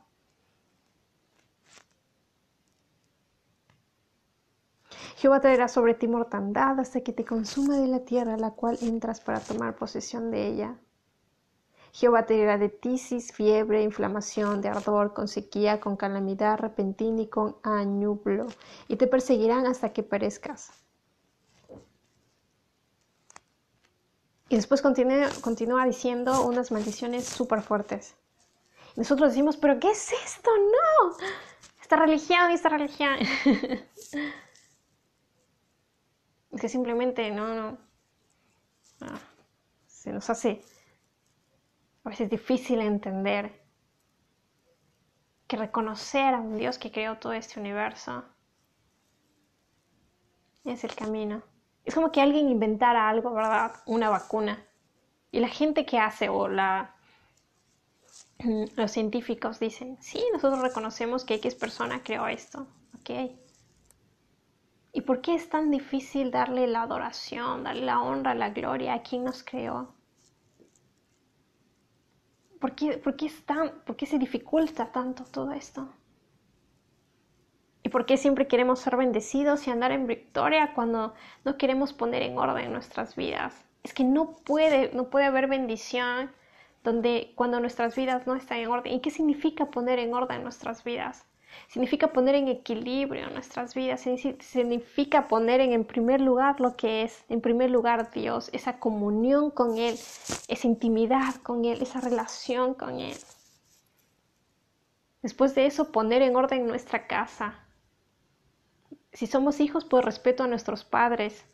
Jehová 5.16 5.40
traerá 5.40 5.68
sobre 5.68 5.94
ti 5.94 6.06
mortandad 6.06 6.78
hasta 6.80 7.00
que 7.00 7.12
te 7.12 7.24
consuma 7.24 7.78
de 7.78 7.86
la 7.88 8.00
tierra 8.00 8.34
a 8.34 8.38
la 8.38 8.50
cual 8.50 8.78
entras 8.82 9.20
para 9.20 9.40
tomar 9.40 9.74
posesión 9.74 10.30
de 10.30 10.46
ella. 10.46 10.76
Jehová 11.94 12.26
te 12.26 12.34
dirá 12.34 12.58
de 12.58 12.68
tisis, 12.70 13.32
fiebre, 13.32 13.84
inflamación, 13.84 14.60
de 14.60 14.68
ardor, 14.68 15.14
con 15.14 15.28
sequía, 15.28 15.78
con 15.78 15.96
calamidad 15.96 16.58
repentina 16.58 17.22
y 17.22 17.28
con 17.28 17.56
añublo, 17.62 18.48
y 18.88 18.96
te 18.96 19.06
perseguirán 19.06 19.64
hasta 19.66 19.92
que 19.92 20.02
perezcas. 20.02 20.72
Y 24.48 24.56
después 24.56 24.82
continúa, 24.82 25.86
diciendo 25.86 26.44
unas 26.44 26.72
maldiciones 26.72 27.26
súper 27.26 27.62
fuertes. 27.62 28.16
Nosotros 28.96 29.30
decimos, 29.30 29.56
pero 29.56 29.78
¿qué 29.78 29.92
es 29.92 30.12
esto? 30.24 30.50
No, 30.56 31.16
esta 31.80 31.94
religión, 31.94 32.50
esta 32.50 32.70
religión. 32.70 33.18
es 36.50 36.60
que 36.60 36.68
simplemente 36.68 37.30
no, 37.30 37.78
no, 38.98 39.18
se 39.86 40.12
nos 40.12 40.28
hace 40.28 40.60
a 42.04 42.10
veces 42.10 42.30
difícil 42.30 42.80
entender 42.80 43.64
que 45.46 45.56
reconocer 45.56 46.34
a 46.34 46.40
un 46.40 46.56
Dios 46.56 46.78
que 46.78 46.92
creó 46.92 47.18
todo 47.18 47.32
este 47.32 47.58
universo 47.58 48.24
es 50.64 50.84
el 50.84 50.94
camino. 50.94 51.42
Es 51.84 51.94
como 51.94 52.12
que 52.12 52.20
alguien 52.20 52.48
inventara 52.48 53.08
algo, 53.08 53.34
¿verdad? 53.34 53.72
Una 53.86 54.08
vacuna. 54.08 54.64
Y 55.30 55.40
la 55.40 55.48
gente 55.48 55.84
que 55.84 55.98
hace 55.98 56.28
o 56.28 56.48
los 56.48 56.86
científicos 58.90 59.58
dicen, 59.58 59.98
sí, 60.00 60.24
nosotros 60.32 60.62
reconocemos 60.62 61.24
que 61.24 61.34
X 61.34 61.54
persona 61.54 62.02
creó 62.02 62.26
esto, 62.26 62.66
¿ok? 62.98 63.32
¿Y 64.92 65.00
por 65.00 65.20
qué 65.20 65.34
es 65.34 65.48
tan 65.48 65.70
difícil 65.70 66.30
darle 66.30 66.66
la 66.66 66.82
adoración, 66.82 67.64
darle 67.64 67.82
la 67.82 68.00
honra, 68.00 68.34
la 68.34 68.50
gloria 68.50 68.94
a 68.94 69.02
quien 69.02 69.24
nos 69.24 69.42
creó? 69.42 69.94
¿Por 72.64 72.74
qué, 72.74 72.96
por 72.96 73.14
qué, 73.14 73.26
es 73.26 73.44
tan, 73.44 73.72
por 73.84 73.94
qué 73.94 74.06
se 74.06 74.18
dificulta 74.18 74.90
tanto 74.90 75.24
todo 75.24 75.52
esto? 75.52 75.86
¿Y 77.82 77.90
por 77.90 78.06
qué 78.06 78.16
siempre 78.16 78.48
queremos 78.48 78.78
ser 78.78 78.96
bendecidos 78.96 79.66
y 79.66 79.70
andar 79.70 79.92
en 79.92 80.06
victoria 80.06 80.72
cuando 80.72 81.12
no 81.44 81.58
queremos 81.58 81.92
poner 81.92 82.22
en 82.22 82.38
orden 82.38 82.72
nuestras 82.72 83.16
vidas? 83.16 83.66
Es 83.82 83.92
que 83.92 84.02
no 84.02 84.32
puede, 84.46 84.90
no 84.94 85.10
puede 85.10 85.26
haber 85.26 85.46
bendición 85.46 86.32
donde 86.82 87.34
cuando 87.34 87.60
nuestras 87.60 87.96
vidas 87.96 88.26
no 88.26 88.34
están 88.34 88.60
en 88.60 88.68
orden. 88.68 88.94
¿Y 88.94 89.00
qué 89.00 89.10
significa 89.10 89.66
poner 89.66 89.98
en 89.98 90.14
orden 90.14 90.42
nuestras 90.42 90.84
vidas? 90.84 91.26
Significa 91.68 92.12
poner 92.12 92.34
en 92.34 92.48
equilibrio 92.48 93.30
nuestras 93.30 93.74
vidas, 93.74 94.02
significa 94.02 95.28
poner 95.28 95.60
en, 95.60 95.84
primer 95.84 96.20
lugar 96.20 96.60
lo 96.60 96.76
que 96.76 97.02
es, 97.02 97.24
en 97.28 97.40
primer 97.40 97.70
lugar 97.70 98.10
Dios, 98.12 98.50
esa 98.52 98.78
comunión 98.78 99.50
con 99.50 99.78
Él, 99.78 99.94
esa 100.48 100.66
intimidad 100.66 101.34
con 101.42 101.64
Él, 101.64 101.82
esa 101.82 102.00
relación 102.00 102.74
con 102.74 103.00
Él. 103.00 103.16
Después 105.22 105.54
de 105.54 105.66
eso, 105.66 105.90
poner 105.90 106.22
en 106.22 106.36
orden 106.36 106.66
nuestra 106.66 107.06
casa. 107.06 107.54
Si 109.12 109.26
somos 109.26 109.60
hijos, 109.60 109.84
pues 109.84 110.04
respeto 110.04 110.44
a 110.44 110.48
nuestros 110.48 110.84
padres, 110.84 111.44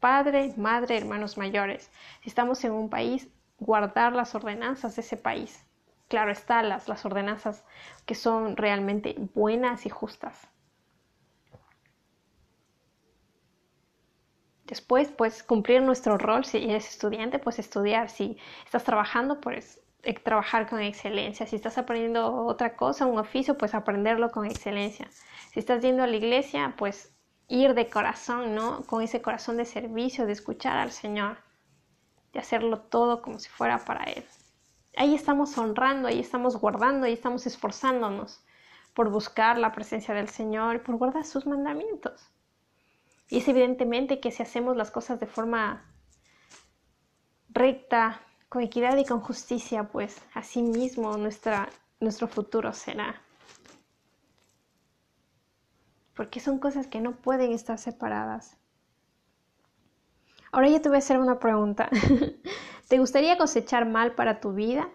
padre, 0.00 0.52
madre, 0.56 0.96
hermanos 0.96 1.38
mayores. 1.38 1.90
Si 2.22 2.28
estamos 2.28 2.64
en 2.64 2.72
un 2.72 2.90
país, 2.90 3.28
guardar 3.58 4.14
las 4.14 4.34
ordenanzas 4.34 4.96
de 4.96 5.02
ese 5.02 5.16
país. 5.16 5.64
Claro 6.08 6.30
está, 6.30 6.62
las, 6.62 6.88
las 6.88 7.04
ordenanzas 7.04 7.64
que 8.06 8.14
son 8.14 8.56
realmente 8.56 9.14
buenas 9.34 9.86
y 9.86 9.90
justas. 9.90 10.48
Después, 14.66 15.12
pues 15.12 15.42
cumplir 15.42 15.82
nuestro 15.82 16.16
rol, 16.16 16.44
si 16.44 16.58
eres 16.58 16.88
estudiante, 16.88 17.38
pues 17.38 17.58
estudiar, 17.58 18.08
si 18.08 18.38
estás 18.64 18.84
trabajando, 18.84 19.40
pues 19.40 19.80
trabajar 20.22 20.68
con 20.68 20.80
excelencia, 20.80 21.46
si 21.46 21.56
estás 21.56 21.78
aprendiendo 21.78 22.44
otra 22.46 22.76
cosa, 22.76 23.06
un 23.06 23.18
oficio, 23.18 23.56
pues 23.56 23.74
aprenderlo 23.74 24.30
con 24.30 24.44
excelencia. 24.44 25.08
Si 25.50 25.60
estás 25.60 25.82
yendo 25.82 26.02
a 26.02 26.06
la 26.06 26.16
iglesia, 26.16 26.74
pues 26.76 27.14
ir 27.48 27.74
de 27.74 27.88
corazón, 27.88 28.54
¿no? 28.54 28.82
Con 28.84 29.02
ese 29.02 29.22
corazón 29.22 29.56
de 29.56 29.64
servicio, 29.64 30.26
de 30.26 30.32
escuchar 30.32 30.76
al 30.76 30.92
Señor 30.92 31.38
de 32.34 32.40
hacerlo 32.40 32.80
todo 32.80 33.22
como 33.22 33.38
si 33.38 33.48
fuera 33.48 33.78
para 33.78 34.04
Él. 34.04 34.24
Ahí 34.96 35.14
estamos 35.14 35.56
honrando, 35.58 36.08
ahí 36.08 36.20
estamos 36.20 36.56
guardando, 36.56 37.06
ahí 37.06 37.12
estamos 37.12 37.46
esforzándonos 37.46 38.44
por 38.94 39.10
buscar 39.10 39.58
la 39.58 39.72
presencia 39.72 40.14
del 40.14 40.28
Señor, 40.28 40.82
por 40.82 40.96
guardar 40.96 41.24
sus 41.24 41.46
mandamientos. 41.46 42.30
Y 43.28 43.38
es 43.38 43.48
evidentemente 43.48 44.20
que 44.20 44.30
si 44.30 44.42
hacemos 44.42 44.76
las 44.76 44.90
cosas 44.90 45.18
de 45.18 45.26
forma 45.26 45.84
recta, 47.48 48.20
con 48.48 48.62
equidad 48.62 48.96
y 48.98 49.04
con 49.04 49.20
justicia, 49.20 49.88
pues 49.88 50.22
así 50.32 50.62
mismo 50.62 51.16
nuestro 51.16 52.28
futuro 52.28 52.72
será. 52.72 53.20
Porque 56.14 56.38
son 56.38 56.60
cosas 56.60 56.86
que 56.86 57.00
no 57.00 57.16
pueden 57.16 57.50
estar 57.50 57.78
separadas. 57.78 58.56
Ahora 60.52 60.68
yo 60.68 60.80
te 60.80 60.88
voy 60.88 60.96
a 60.96 60.98
hacer 60.98 61.18
una 61.18 61.40
pregunta. 61.40 61.90
¿Te 62.88 62.98
gustaría 62.98 63.38
cosechar 63.38 63.86
mal 63.86 64.14
para 64.14 64.40
tu 64.40 64.52
vida? 64.52 64.88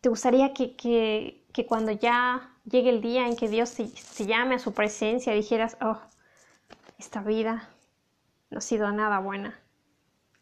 ¿Te 0.00 0.08
gustaría 0.08 0.52
que, 0.52 1.44
cuando 1.68 1.92
ya 1.92 2.54
llegue 2.64 2.90
el 2.90 3.00
día 3.00 3.26
en 3.26 3.36
que 3.36 3.48
Dios 3.48 3.74
te, 3.74 3.86
llame 4.24 4.56
a 4.56 4.58
su 4.58 4.72
presencia 4.72 5.32
dijeras, 5.32 5.76
oh, 5.80 6.00
esta 6.98 7.22
vida 7.22 7.68
no 8.50 8.58
ha 8.58 8.62
sido 8.62 8.90
nada 8.92 9.18
buena? 9.18 9.58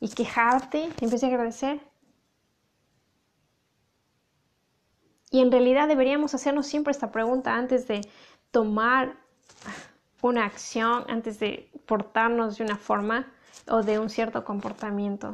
Y 0.00 0.10
quejarte 0.10 0.90
vez 1.00 1.20
de 1.20 1.26
agradecer. 1.26 1.80
Y 5.30 5.40
en 5.40 5.50
realidad 5.52 5.88
deberíamos 5.88 6.34
hacernos 6.34 6.66
siempre 6.66 6.92
esta 6.92 7.12
pregunta 7.12 7.54
antes 7.54 7.86
de 7.86 8.00
tomar 8.50 9.16
una 10.22 10.44
acción, 10.44 11.04
antes 11.08 11.38
de 11.38 11.70
portarnos 11.86 12.58
de 12.58 12.64
una 12.64 12.76
forma 12.76 13.32
o 13.68 13.82
de 13.82 13.98
un 13.98 14.10
cierto 14.10 14.44
comportamiento. 14.44 15.32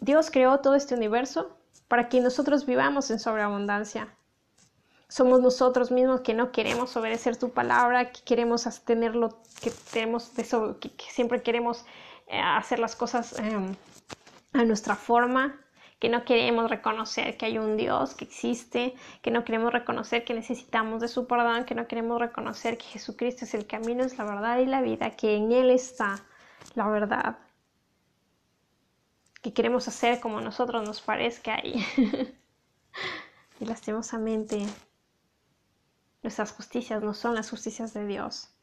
Dios 0.00 0.30
creó 0.30 0.60
todo 0.60 0.74
este 0.74 0.94
universo 0.94 1.56
para 1.88 2.08
que 2.08 2.20
nosotros 2.20 2.66
vivamos 2.66 3.10
en 3.10 3.18
sobreabundancia. 3.18 4.16
Somos 5.08 5.40
nosotros 5.40 5.90
mismos 5.90 6.22
que 6.22 6.34
no 6.34 6.50
queremos 6.50 6.96
obedecer 6.96 7.36
su 7.36 7.50
palabra, 7.50 8.10
que 8.10 8.22
queremos 8.22 8.64
tenerlo, 8.84 9.40
que 9.60 9.70
tenemos 9.92 10.30
que, 10.30 10.90
siempre 11.10 11.42
queremos 11.42 11.84
eh, 12.26 12.40
hacer 12.40 12.80
las 12.80 12.96
cosas 12.96 13.38
em, 13.38 13.74
a 14.52 14.64
nuestra 14.64 14.96
forma, 14.96 15.60
que 15.98 16.08
no 16.08 16.24
queremos 16.24 16.70
reconocer 16.70 17.36
que 17.36 17.46
hay 17.46 17.58
un 17.58 17.76
Dios 17.76 18.14
que 18.14 18.24
existe, 18.24 18.94
que 19.22 19.30
no 19.30 19.44
queremos 19.44 19.72
reconocer 19.72 20.24
que 20.24 20.34
necesitamos 20.34 21.00
de 21.00 21.08
su 21.08 21.26
perdón, 21.26 21.64
que 21.64 21.74
no 21.74 21.86
queremos 21.86 22.20
reconocer 22.20 22.76
que 22.76 22.84
Jesucristo 22.84 23.44
es 23.44 23.54
el 23.54 23.66
camino, 23.66 24.04
es 24.04 24.18
la 24.18 24.24
verdad 24.24 24.58
y 24.58 24.66
la 24.66 24.82
vida, 24.82 25.10
que 25.10 25.36
en 25.36 25.52
Él 25.52 25.70
está 25.70 26.22
la 26.74 26.88
verdad, 26.88 27.38
que 29.40 29.54
queremos 29.54 29.88
hacer 29.88 30.20
como 30.20 30.40
nosotros 30.40 30.86
nos 30.86 31.00
parezca 31.00 31.54
ahí. 31.54 31.84
y 33.60 33.64
lastimosamente 33.64 34.66
nuestras 36.22 36.52
justicias 36.52 37.02
no 37.02 37.14
son 37.14 37.34
las 37.34 37.48
justicias 37.48 37.94
de 37.94 38.06
Dios. 38.06 38.55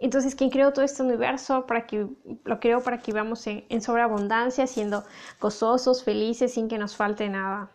Entonces, 0.00 0.34
¿quién 0.34 0.50
creó 0.50 0.72
todo 0.72 0.84
este 0.84 1.02
universo? 1.02 1.66
Para 1.66 1.86
que, 1.86 2.08
lo 2.44 2.58
creó 2.58 2.82
para 2.82 2.98
que 2.98 3.12
vivamos 3.12 3.46
en, 3.46 3.64
en 3.68 3.82
sobreabundancia, 3.82 4.66
siendo 4.66 5.04
gozosos, 5.40 6.02
felices, 6.02 6.54
sin 6.54 6.68
que 6.68 6.78
nos 6.78 6.96
falte 6.96 7.28
nada. 7.28 7.70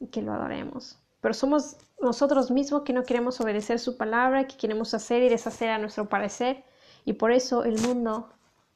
Y 0.00 0.08
que 0.08 0.22
lo 0.22 0.32
adoremos. 0.32 0.98
Pero 1.20 1.34
somos 1.34 1.76
nosotros 2.00 2.50
mismos 2.50 2.82
que 2.82 2.94
no 2.94 3.04
queremos 3.04 3.40
obedecer 3.40 3.78
su 3.78 3.98
palabra, 3.98 4.46
que 4.46 4.56
queremos 4.56 4.94
hacer 4.94 5.22
y 5.22 5.28
deshacer 5.28 5.68
a 5.70 5.78
nuestro 5.78 6.08
parecer. 6.08 6.64
Y 7.04 7.14
por 7.14 7.32
eso 7.32 7.64
el 7.64 7.78
mundo, 7.78 8.30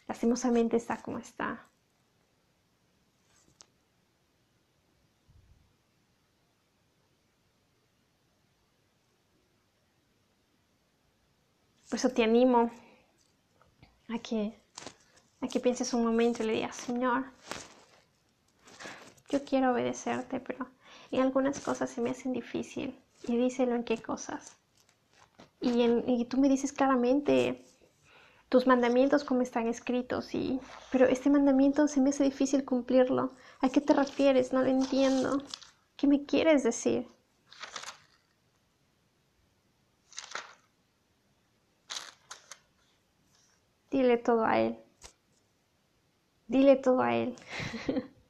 lastimosamente, 0.07 0.77
está 0.77 0.99
como 1.03 1.19
está. 1.19 1.70
Por 11.91 11.99
eso 11.99 12.09
te 12.11 12.23
animo 12.23 12.71
a 14.09 14.19
que, 14.21 14.57
a 15.41 15.49
que 15.49 15.59
pienses 15.59 15.93
un 15.93 16.05
momento 16.05 16.43
y 16.43 16.47
le 16.47 16.53
digas, 16.53 16.77
Señor, 16.77 17.25
yo 19.29 19.45
quiero 19.45 19.73
obedecerte, 19.73 20.39
pero 20.39 20.69
en 21.11 21.21
algunas 21.21 21.59
cosas 21.59 21.91
se 21.91 22.01
me 22.01 22.11
hacen 22.11 22.33
difícil. 22.33 22.97
Y 23.27 23.37
díselo 23.37 23.75
en 23.75 23.85
qué 23.85 24.01
cosas. 24.01 24.57
Y, 25.61 25.83
y 25.83 26.25
tú 26.25 26.39
me 26.39 26.49
dices 26.49 26.73
claramente 26.73 27.67
tus 28.49 28.67
mandamientos 28.67 29.25
como 29.25 29.43
están 29.43 29.69
escritos, 29.69 30.35
y, 30.35 30.61
pero 30.91 31.07
este 31.07 31.29
mandamiento 31.29 31.87
se 31.87 32.01
me 32.01 32.11
hace 32.11 32.25
difícil 32.25 32.65
cumplirlo. 32.65 33.33
¿A 33.61 33.69
qué 33.69 33.81
te 33.81 33.95
refieres? 33.95 34.53
No 34.53 34.63
lo 34.63 34.69
entiendo. 34.69 35.43
¿Qué 35.97 36.07
me 36.07 36.25
quieres 36.25 36.63
decir? 36.63 37.07
Dile 43.91 44.17
todo 44.19 44.45
a 44.45 44.59
Él. 44.59 44.79
Dile 46.47 46.77
todo 46.77 47.03
a 47.03 47.17
Él. 47.17 47.37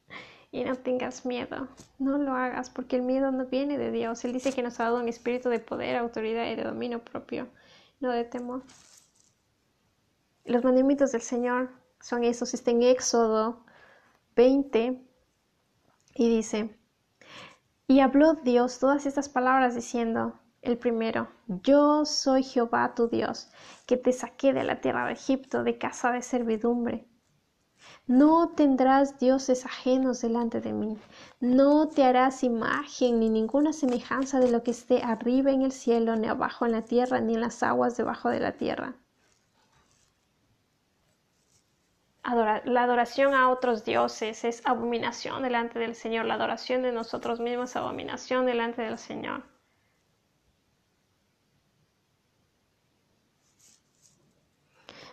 y 0.52 0.64
no 0.64 0.76
tengas 0.76 1.24
miedo. 1.24 1.68
No 1.98 2.18
lo 2.18 2.34
hagas 2.34 2.70
porque 2.70 2.96
el 2.96 3.02
miedo 3.02 3.30
no 3.30 3.46
viene 3.46 3.78
de 3.78 3.90
Dios. 3.90 4.24
Él 4.24 4.32
dice 4.32 4.52
que 4.52 4.62
nos 4.62 4.80
ha 4.80 4.84
dado 4.84 5.00
un 5.00 5.08
espíritu 5.08 5.48
de 5.48 5.60
poder, 5.60 5.96
autoridad 5.96 6.46
y 6.50 6.56
de 6.56 6.64
dominio 6.64 7.04
propio, 7.04 7.48
no 8.00 8.10
de 8.10 8.24
temor. 8.24 8.62
Los 10.44 10.64
mandamientos 10.64 11.12
del 11.12 11.22
Señor 11.22 11.70
son 12.00 12.24
esos. 12.24 12.54
Está 12.54 12.70
en 12.70 12.82
Éxodo 12.82 13.64
20 14.36 15.00
y 16.14 16.36
dice, 16.36 16.74
y 17.86 18.00
habló 18.00 18.34
Dios 18.34 18.78
todas 18.78 19.06
estas 19.06 19.28
palabras 19.28 19.74
diciendo, 19.74 20.38
el 20.62 20.78
primero, 20.78 21.28
yo 21.46 22.04
soy 22.04 22.42
Jehová 22.42 22.94
tu 22.94 23.08
Dios, 23.08 23.50
que 23.86 23.96
te 23.96 24.12
saqué 24.12 24.52
de 24.52 24.64
la 24.64 24.80
tierra 24.80 25.06
de 25.06 25.12
Egipto, 25.12 25.64
de 25.64 25.78
casa 25.78 26.12
de 26.12 26.22
servidumbre. 26.22 27.06
No 28.06 28.50
tendrás 28.50 29.18
dioses 29.18 29.64
ajenos 29.64 30.20
delante 30.20 30.60
de 30.60 30.72
mí. 30.72 30.98
No 31.40 31.88
te 31.88 32.04
harás 32.04 32.44
imagen 32.44 33.20
ni 33.20 33.30
ninguna 33.30 33.72
semejanza 33.72 34.38
de 34.38 34.50
lo 34.50 34.62
que 34.62 34.72
esté 34.72 35.02
arriba 35.02 35.50
en 35.50 35.62
el 35.62 35.72
cielo, 35.72 36.16
ni 36.16 36.28
abajo 36.28 36.66
en 36.66 36.72
la 36.72 36.82
tierra, 36.82 37.20
ni 37.20 37.34
en 37.34 37.40
las 37.40 37.62
aguas 37.62 37.96
debajo 37.96 38.28
de 38.28 38.40
la 38.40 38.52
tierra. 38.52 38.94
la 42.24 42.82
adoración 42.82 43.34
a 43.34 43.48
otros 43.50 43.84
dioses 43.84 44.44
es 44.44 44.60
abominación 44.66 45.42
delante 45.42 45.78
del 45.78 45.94
Señor. 45.94 46.26
La 46.26 46.34
adoración 46.34 46.82
de 46.82 46.92
nosotros 46.92 47.40
mismos 47.40 47.70
es 47.70 47.76
abominación 47.76 48.44
delante 48.44 48.82
del 48.82 48.98
Señor. 48.98 49.49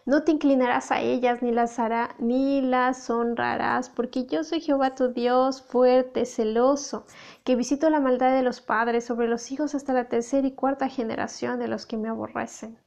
No 0.07 0.23
te 0.23 0.31
inclinarás 0.31 0.89
a 0.91 1.01
ellas 1.01 1.41
ni 1.41 1.51
las 1.51 1.79
hará, 1.79 2.15
ni 2.17 2.61
las 2.61 3.09
honrarás, 3.09 3.89
porque 3.89 4.25
yo 4.25 4.45
soy 4.45 4.61
Jehová 4.61 4.95
tu 4.95 5.09
Dios, 5.09 5.61
fuerte, 5.61 6.25
celoso, 6.25 7.05
que 7.43 7.57
visito 7.57 7.89
la 7.89 7.99
maldad 7.99 8.31
de 8.31 8.41
los 8.41 8.61
padres 8.61 9.03
sobre 9.03 9.27
los 9.27 9.51
hijos 9.51 9.75
hasta 9.75 9.91
la 9.91 10.07
tercera 10.07 10.47
y 10.47 10.53
cuarta 10.53 10.87
generación 10.87 11.59
de 11.59 11.67
los 11.67 11.85
que 11.85 11.97
me 11.97 12.07
aborrecen. 12.07 12.79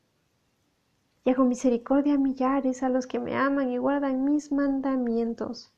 Y 1.24 1.30
hago 1.32 1.44
misericordia 1.44 2.14
a 2.14 2.16
millares 2.16 2.82
a 2.82 2.88
los 2.88 3.06
que 3.06 3.18
me 3.18 3.36
aman 3.36 3.68
y 3.70 3.76
guardan 3.76 4.24
mis 4.24 4.50
mandamientos. 4.50 5.74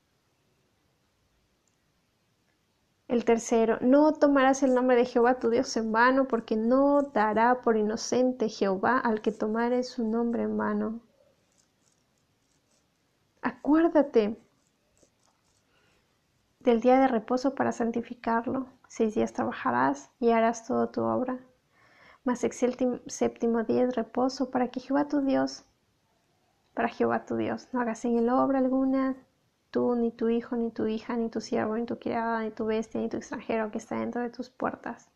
El 3.09 3.24
tercero, 3.24 3.78
no 3.81 4.12
tomarás 4.12 4.62
el 4.62 4.76
nombre 4.76 4.94
de 4.94 5.07
Jehová 5.07 5.40
tu 5.40 5.50
Dios 5.50 5.76
en 5.76 5.90
vano, 5.90 6.28
porque 6.28 6.55
no 6.55 7.02
dará 7.02 7.62
por 7.62 7.76
inocente 7.76 8.48
Jehová 8.48 8.96
al 8.98 9.20
que 9.20 9.33
tomare 9.33 9.83
su 9.83 10.07
nombre 10.07 10.44
en 10.44 10.57
vano. 10.57 11.00
Acuérdate 13.42 14.40
del 16.61 16.81
día 16.81 17.00
de 17.00 17.09
reposo 17.09 17.57
para 17.57 17.72
santificarlo. 17.72 18.68
Seis 18.87 19.14
días 19.14 19.33
trabajarás 19.33 20.11
y 20.20 20.31
harás 20.31 20.64
toda 20.64 20.92
tu 20.92 21.02
obra. 21.02 21.40
Mas 22.24 22.44
el 22.44 22.52
séptimo 22.52 23.64
día 23.64 23.83
es 23.83 23.96
reposo 23.96 24.50
para 24.52 24.68
que 24.68 24.78
Jehová 24.78 25.09
tu 25.09 25.22
Dios, 25.22 25.64
para 26.72 26.88
Jehová 26.88 27.26
tu 27.26 27.37
Dios, 27.37 27.68
no 27.72 27.81
hagas 27.81 28.05
en 28.05 28.16
él 28.16 28.28
obra 28.31 28.61
alguna, 28.61 29.16
tú, 29.72 29.96
ni 29.96 30.12
tu 30.12 30.28
hijo, 30.28 30.55
ni 30.55 30.70
tu 30.70 30.87
hija, 30.87 31.16
ni 31.16 31.28
tu 31.28 31.40
siervo, 31.40 31.76
ni 31.76 31.85
tu 31.85 31.98
criada, 31.98 32.42
ni 32.42 32.52
tu 32.52 32.64
bestia, 32.66 33.00
ni 33.00 33.09
tu 33.09 33.16
extranjero 33.16 33.72
que 33.72 33.78
está 33.78 33.96
dentro 33.98 34.22
de 34.22 34.31
tus 34.31 34.50
puertas. 34.50 35.11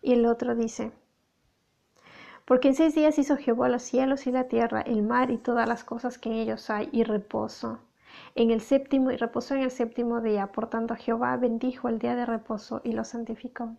Y 0.00 0.14
el 0.14 0.24
otro 0.24 0.54
dice, 0.54 0.92
porque 2.50 2.66
en 2.66 2.74
seis 2.74 2.96
días 2.96 3.16
hizo 3.16 3.36
Jehová 3.36 3.68
los 3.68 3.84
cielos 3.84 4.26
y 4.26 4.32
la 4.32 4.48
tierra, 4.48 4.80
el 4.80 5.04
mar 5.04 5.30
y 5.30 5.38
todas 5.38 5.68
las 5.68 5.84
cosas 5.84 6.18
que 6.18 6.30
en 6.30 6.34
ellos 6.34 6.68
hay, 6.68 6.88
y 6.90 7.04
reposo. 7.04 7.78
En 8.34 8.50
el 8.50 8.60
séptimo 8.60 9.12
y 9.12 9.16
reposó 9.16 9.54
en 9.54 9.60
el 9.60 9.70
séptimo 9.70 10.20
día. 10.20 10.48
Por 10.48 10.68
tanto, 10.68 10.96
Jehová 10.96 11.36
bendijo 11.36 11.88
el 11.88 12.00
día 12.00 12.16
de 12.16 12.26
reposo 12.26 12.80
y 12.82 12.90
lo 12.90 13.04
santificó. 13.04 13.76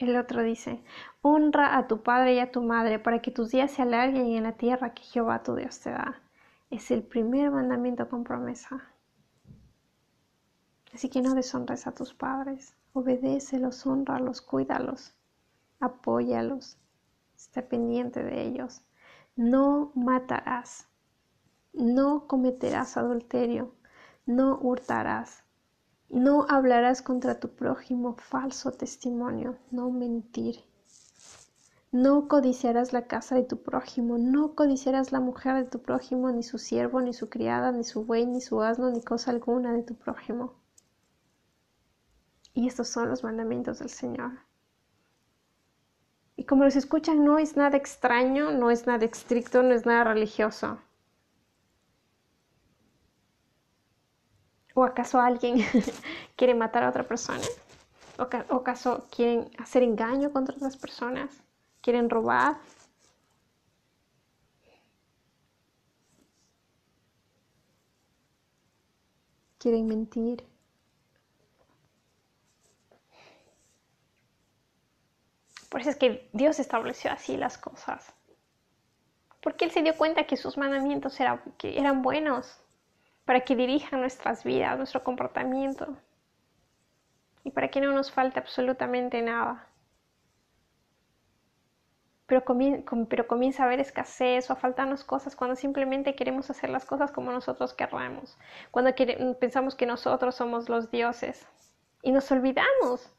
El 0.00 0.16
otro 0.16 0.42
dice, 0.42 0.82
honra 1.22 1.78
a 1.78 1.86
tu 1.86 2.02
padre 2.02 2.34
y 2.34 2.38
a 2.40 2.50
tu 2.50 2.60
madre 2.60 2.98
para 2.98 3.22
que 3.22 3.30
tus 3.30 3.52
días 3.52 3.70
se 3.70 3.82
alarguen 3.82 4.26
en 4.26 4.42
la 4.42 4.54
tierra 4.54 4.92
que 4.92 5.04
Jehová 5.04 5.44
tu 5.44 5.54
Dios 5.54 5.78
te 5.78 5.90
da. 5.90 6.20
Es 6.70 6.90
el 6.90 7.04
primer 7.04 7.52
mandamiento 7.52 8.08
con 8.08 8.24
promesa. 8.24 8.93
Así 10.94 11.08
que 11.08 11.20
no 11.20 11.34
deshonres 11.34 11.88
a 11.88 11.92
tus 11.92 12.14
padres 12.14 12.76
obedécelos, 12.92 13.84
honralos, 13.84 14.40
cuídalos, 14.40 15.12
apóyalos, 15.80 16.78
está 17.36 17.68
pendiente 17.68 18.22
de 18.22 18.46
ellos. 18.46 18.80
No 19.34 19.90
matarás, 19.96 20.86
no 21.72 22.28
cometerás 22.28 22.96
adulterio, 22.96 23.74
no 24.24 24.56
hurtarás, 24.62 25.42
no 26.08 26.46
hablarás 26.48 27.02
contra 27.02 27.40
tu 27.40 27.48
prójimo 27.56 28.14
falso 28.14 28.70
testimonio, 28.70 29.58
no 29.72 29.90
mentir. 29.90 30.60
No 31.90 32.28
codiciarás 32.28 32.92
la 32.92 33.08
casa 33.08 33.34
de 33.34 33.42
tu 33.42 33.64
prójimo, 33.64 34.16
no 34.16 34.54
codiciarás 34.54 35.10
la 35.10 35.18
mujer 35.18 35.56
de 35.56 35.64
tu 35.64 35.80
prójimo, 35.80 36.30
ni 36.30 36.44
su 36.44 36.58
siervo, 36.58 37.00
ni 37.00 37.12
su 37.12 37.28
criada, 37.28 37.72
ni 37.72 37.82
su 37.82 38.04
buey, 38.04 38.26
ni 38.26 38.40
su 38.40 38.62
asno, 38.62 38.90
ni 38.90 39.02
cosa 39.02 39.32
alguna 39.32 39.72
de 39.72 39.82
tu 39.82 39.96
prójimo. 39.96 40.63
Y 42.54 42.68
estos 42.68 42.88
son 42.88 43.10
los 43.10 43.22
mandamientos 43.22 43.80
del 43.80 43.90
Señor. 43.90 44.32
Y 46.36 46.44
como 46.44 46.64
los 46.64 46.76
escuchan, 46.76 47.24
no 47.24 47.38
es 47.38 47.56
nada 47.56 47.76
extraño, 47.76 48.50
no 48.52 48.70
es 48.70 48.86
nada 48.86 49.04
estricto, 49.04 49.62
no 49.62 49.74
es 49.74 49.86
nada 49.86 50.04
religioso. 50.04 50.78
¿O 54.74 54.84
acaso 54.84 55.20
alguien 55.20 55.58
quiere 56.36 56.54
matar 56.54 56.82
a 56.84 56.90
otra 56.90 57.04
persona? 57.04 57.42
¿O 58.18 58.56
acaso 58.56 59.06
quieren 59.10 59.50
hacer 59.58 59.82
engaño 59.82 60.32
contra 60.32 60.56
otras 60.56 60.76
personas? 60.76 61.30
¿Quieren 61.80 62.10
robar? 62.10 62.56
¿Quieren 69.58 69.86
mentir? 69.88 70.44
Por 75.74 75.80
eso 75.80 75.90
es 75.90 75.96
que 75.96 76.30
Dios 76.32 76.60
estableció 76.60 77.10
así 77.10 77.36
las 77.36 77.58
cosas. 77.58 78.14
Porque 79.42 79.64
Él 79.64 79.72
se 79.72 79.82
dio 79.82 79.96
cuenta 79.96 80.22
que 80.22 80.36
sus 80.36 80.56
mandamientos 80.56 81.18
eran, 81.18 82.00
buenos 82.00 82.62
para 83.24 83.40
que 83.40 83.56
dirijan 83.56 84.00
nuestras 84.00 84.44
vidas, 84.44 84.78
nuestro 84.78 85.02
comportamiento 85.02 85.96
y 87.42 87.50
para 87.50 87.72
que 87.72 87.80
no 87.80 87.90
nos 87.90 88.12
falte 88.12 88.38
absolutamente 88.38 89.20
nada. 89.20 89.66
Pero, 92.26 92.44
pero, 93.08 93.26
comienza 93.26 93.64
a 93.64 93.66
haber 93.66 93.80
escasez 93.80 94.48
o 94.50 94.52
a 94.52 94.56
faltarnos 94.56 95.02
cosas 95.02 95.34
cuando 95.34 95.56
simplemente 95.56 96.14
queremos 96.14 96.50
hacer 96.50 96.70
las 96.70 96.84
cosas 96.84 97.10
como 97.10 97.32
nosotros 97.32 97.74
querramos, 97.74 98.38
cuando 98.70 98.94
pensamos 99.40 99.74
que 99.74 99.86
nosotros 99.86 100.36
somos 100.36 100.68
los 100.68 100.92
dioses 100.92 101.48
y 102.00 102.12
nos 102.12 102.30
olvidamos 102.30 103.12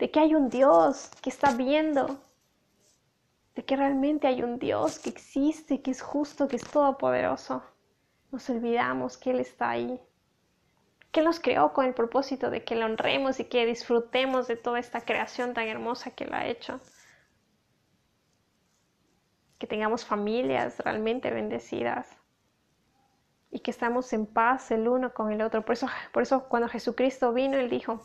de 0.00 0.10
que 0.10 0.18
hay 0.18 0.34
un 0.34 0.48
Dios 0.48 1.10
que 1.22 1.28
está 1.28 1.52
viendo, 1.52 2.18
de 3.54 3.64
que 3.66 3.76
realmente 3.76 4.26
hay 4.26 4.42
un 4.42 4.58
Dios 4.58 4.98
que 4.98 5.10
existe, 5.10 5.82
que 5.82 5.90
es 5.90 6.00
justo, 6.00 6.48
que 6.48 6.56
es 6.56 6.64
todopoderoso. 6.64 7.62
Nos 8.32 8.48
olvidamos 8.48 9.18
que 9.18 9.32
Él 9.32 9.40
está 9.40 9.68
ahí, 9.68 10.00
que 11.12 11.20
nos 11.20 11.38
creó 11.38 11.74
con 11.74 11.84
el 11.84 11.92
propósito 11.92 12.48
de 12.48 12.64
que 12.64 12.76
lo 12.76 12.86
honremos 12.86 13.40
y 13.40 13.44
que 13.44 13.66
disfrutemos 13.66 14.48
de 14.48 14.56
toda 14.56 14.78
esta 14.78 15.02
creación 15.02 15.52
tan 15.52 15.68
hermosa 15.68 16.12
que 16.12 16.24
Él 16.24 16.32
ha 16.32 16.46
hecho. 16.46 16.80
Que 19.58 19.66
tengamos 19.66 20.06
familias 20.06 20.78
realmente 20.78 21.30
bendecidas 21.30 22.08
y 23.50 23.60
que 23.60 23.70
estamos 23.70 24.14
en 24.14 24.24
paz 24.24 24.70
el 24.70 24.88
uno 24.88 25.12
con 25.12 25.30
el 25.30 25.42
otro. 25.42 25.62
Por 25.62 25.74
eso, 25.74 25.88
por 26.14 26.22
eso 26.22 26.48
cuando 26.48 26.70
Jesucristo 26.70 27.34
vino, 27.34 27.58
Él 27.58 27.68
dijo, 27.68 28.00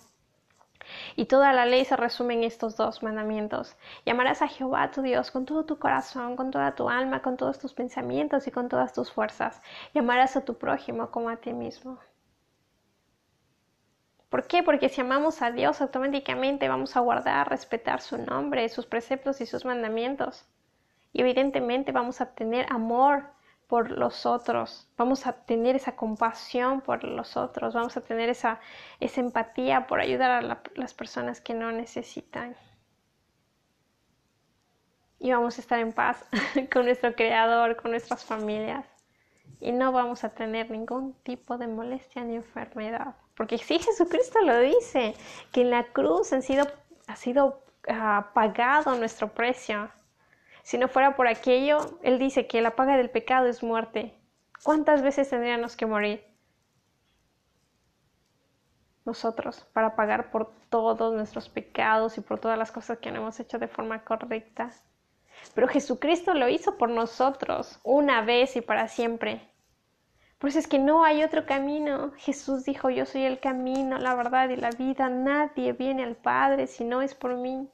y 1.16 1.26
toda 1.26 1.54
la 1.54 1.66
ley 1.66 1.86
se 1.86 1.96
resume 1.96 2.36
en 2.36 2.44
estos 2.44 2.76
dos 2.76 3.04
mandamientos. 3.04 3.76
Llamarás 4.06 4.42
a 4.42 4.48
Jehová 4.48 4.92
tu 4.92 5.02
Dios 5.02 5.32
con 5.32 5.46
todo 5.46 5.66
tu 5.66 5.80
corazón, 5.80 6.36
con 6.36 6.52
toda 6.52 6.76
tu 6.76 6.90
alma, 6.90 7.22
con 7.22 7.38
todos 7.38 7.60
tus 7.60 7.74
pensamientos 7.74 8.48
y 8.48 8.52
con 8.52 8.70
todas 8.70 8.94
tus 8.94 9.12
fuerzas. 9.12 9.62
Llamarás 9.94 10.36
a 10.36 10.46
tu 10.46 10.58
prójimo 10.58 11.12
como 11.12 11.30
a 11.30 11.38
ti 11.38 11.54
mismo. 11.54 12.00
¿Por 14.30 14.48
qué? 14.48 14.64
Porque 14.64 14.90
si 14.90 15.02
amamos 15.02 15.42
a 15.42 15.52
Dios 15.52 15.82
automáticamente 15.82 16.68
vamos 16.68 16.98
a 16.98 17.00
guardar, 17.00 17.50
respetar 17.50 18.02
su 18.02 18.18
nombre, 18.18 18.68
sus 18.70 18.86
preceptos 18.86 19.40
y 19.40 19.46
sus 19.46 19.64
mandamientos. 19.64 20.46
Y 21.14 21.22
evidentemente 21.22 21.94
vamos 21.94 22.20
a 22.20 22.34
tener 22.34 22.66
amor 22.70 23.35
por 23.68 23.92
los 23.92 24.26
otros, 24.26 24.88
vamos 24.98 25.28
a 25.28 25.34
tener 25.34 25.76
esa 25.76 25.96
compasión 25.96 26.82
por 26.82 27.04
los 27.04 27.38
otros, 27.38 27.74
vamos 27.74 27.98
a 27.98 28.02
tener 28.02 28.30
esa, 28.30 28.60
esa 29.00 29.22
empatía 29.22 29.88
por 29.88 30.00
ayudar 30.00 30.32
a 30.32 30.60
las 30.76 30.94
personas 30.94 31.42
que 31.42 31.54
no 31.54 31.72
necesitan. 31.72 32.56
y 35.20 35.32
vamos 35.32 35.58
a 35.58 35.62
estar 35.62 35.80
en 35.80 35.94
paz 35.94 36.24
con 36.72 36.86
nuestro 36.86 37.16
Creador, 37.16 37.76
con 37.78 37.92
nuestras 37.92 38.24
familias 38.24 38.86
y 39.60 39.72
no 39.72 39.92
vamos 39.92 40.24
a 40.24 40.30
tener 40.30 40.70
ningún 40.70 41.14
tipo 41.24 41.58
de 41.58 41.68
molestia 41.68 42.24
ni 42.24 42.36
enfermedad. 42.36 43.16
Porque 43.36 43.58
si 43.58 43.80
Jesucristo 43.80 44.40
lo 44.42 44.60
dice, 44.60 45.16
que 45.52 45.62
en 45.62 45.72
la 45.72 45.84
cruz 45.86 46.32
han 46.34 46.42
sido, 46.42 46.68
ha 47.08 47.16
sido 47.16 47.64
ah, 47.90 48.32
pagado 48.34 48.96
nuestro 48.96 49.30
precio. 49.30 49.90
Si 50.66 50.80
no 50.80 50.88
fuera 50.88 51.16
por 51.16 51.28
aquello, 51.28 52.00
Él 52.02 52.18
dice 52.18 52.48
que 52.48 52.60
la 52.60 52.76
paga 52.76 52.98
del 52.98 53.12
pecado 53.12 53.46
es 53.46 53.62
muerte. 53.62 54.16
¿Cuántas 54.64 55.04
veces 55.04 55.30
tendríamos 55.30 55.76
que 55.76 55.86
morir? 55.86 56.26
Nosotros, 59.06 59.64
para 59.74 59.96
pagar 59.96 60.32
por 60.32 60.52
todos 60.72 61.14
nuestros 61.14 61.50
pecados 61.50 62.18
y 62.18 62.22
por 62.22 62.40
todas 62.40 62.58
las 62.58 62.72
cosas 62.72 62.98
que 62.98 63.12
no 63.12 63.18
hemos 63.18 63.40
hecho 63.40 63.60
de 63.60 63.68
forma 63.68 64.04
correcta. 64.04 64.72
Pero 65.54 65.68
Jesucristo 65.68 66.34
lo 66.34 66.50
hizo 66.50 66.80
por 66.80 66.90
nosotros, 66.90 67.80
una 67.84 68.24
vez 68.24 68.56
y 68.56 68.62
para 68.62 68.88
siempre. 68.88 69.48
Por 70.40 70.50
eso 70.50 70.58
es 70.58 70.68
que 70.68 70.80
no 70.80 71.04
hay 71.04 71.24
otro 71.24 71.46
camino. 71.46 72.12
Jesús 72.18 72.66
dijo, 72.66 72.90
yo 72.90 73.06
soy 73.06 73.26
el 73.26 73.40
camino, 73.40 74.00
la 74.00 74.16
verdad 74.16 74.50
y 74.50 74.56
la 74.56 74.72
vida. 74.72 75.10
Nadie 75.10 75.74
viene 75.74 76.04
al 76.04 76.16
Padre 76.16 76.66
si 76.66 76.84
no 76.86 77.04
es 77.04 77.14
por 77.14 77.36
mí. 77.36 77.70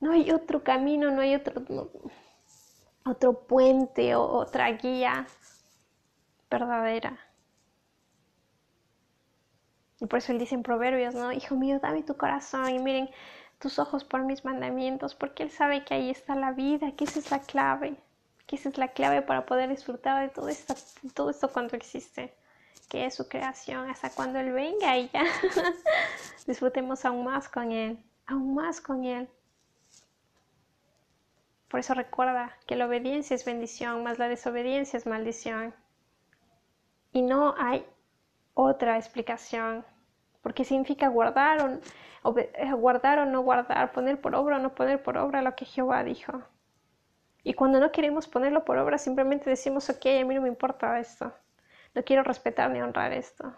No 0.00 0.12
hay 0.12 0.30
otro 0.30 0.62
camino, 0.62 1.10
no 1.10 1.20
hay 1.20 1.34
otro, 1.34 1.90
otro 3.04 3.46
puente 3.46 4.14
o 4.14 4.22
otra 4.22 4.70
guía 4.72 5.26
verdadera. 6.50 7.18
Y 10.00 10.06
por 10.06 10.18
eso 10.18 10.32
él 10.32 10.38
dice 10.38 10.54
en 10.54 10.62
Proverbios, 10.62 11.14
¿no? 11.14 11.32
Hijo 11.32 11.56
mío, 11.56 11.78
dame 11.80 12.02
tu 12.02 12.16
corazón 12.16 12.68
y 12.70 12.78
miren 12.78 13.10
tus 13.58 13.78
ojos 13.78 14.04
por 14.04 14.22
mis 14.24 14.44
mandamientos, 14.44 15.14
porque 15.14 15.44
él 15.44 15.50
sabe 15.50 15.84
que 15.84 15.94
ahí 15.94 16.10
está 16.10 16.34
la 16.34 16.52
vida, 16.52 16.92
que 16.92 17.04
esa 17.04 17.18
es 17.18 17.30
la 17.30 17.40
clave 17.40 17.96
que 18.46 18.56
esa 18.56 18.68
es 18.68 18.78
la 18.78 18.88
clave 18.88 19.22
para 19.22 19.44
poder 19.44 19.68
disfrutar 19.68 20.22
de 20.22 20.32
todo 20.32 20.48
esto, 20.48 20.74
todo 21.14 21.30
esto 21.30 21.48
cuando 21.52 21.76
existe, 21.76 22.34
que 22.88 23.06
es 23.06 23.14
su 23.14 23.28
creación, 23.28 23.90
hasta 23.90 24.10
cuando 24.10 24.38
Él 24.38 24.52
venga 24.52 24.96
y 24.96 25.10
ya 25.10 25.24
disfrutemos 26.46 27.04
aún 27.04 27.24
más 27.24 27.48
con 27.48 27.72
Él, 27.72 27.98
aún 28.26 28.54
más 28.54 28.80
con 28.80 29.04
Él. 29.04 29.28
Por 31.68 31.80
eso 31.80 31.94
recuerda 31.94 32.56
que 32.66 32.76
la 32.76 32.86
obediencia 32.86 33.34
es 33.34 33.44
bendición, 33.44 34.04
más 34.04 34.18
la 34.18 34.28
desobediencia 34.28 34.96
es 34.96 35.06
maldición. 35.06 35.74
Y 37.12 37.22
no 37.22 37.54
hay 37.58 37.84
otra 38.54 38.96
explicación, 38.96 39.84
porque 40.42 40.64
significa 40.64 41.08
guardar 41.08 41.80
o, 42.22 42.34
guardar 42.76 43.18
o 43.18 43.26
no 43.26 43.40
guardar, 43.42 43.92
poner 43.92 44.20
por 44.20 44.34
obra 44.34 44.56
o 44.56 44.58
no 44.60 44.74
poner 44.74 45.02
por 45.02 45.18
obra 45.18 45.42
lo 45.42 45.56
que 45.56 45.64
Jehová 45.64 46.04
dijo. 46.04 46.42
Y 47.42 47.54
cuando 47.54 47.80
no 47.80 47.92
queremos 47.92 48.26
ponerlo 48.26 48.64
por 48.64 48.78
obra, 48.78 48.98
simplemente 48.98 49.50
decimos, 49.50 49.88
ok, 49.90 50.06
a 50.06 50.24
mí 50.24 50.34
no 50.34 50.42
me 50.42 50.48
importa 50.48 50.98
esto. 50.98 51.32
No 51.94 52.04
quiero 52.04 52.22
respetar 52.22 52.70
ni 52.70 52.80
honrar 52.80 53.12
esto. 53.12 53.54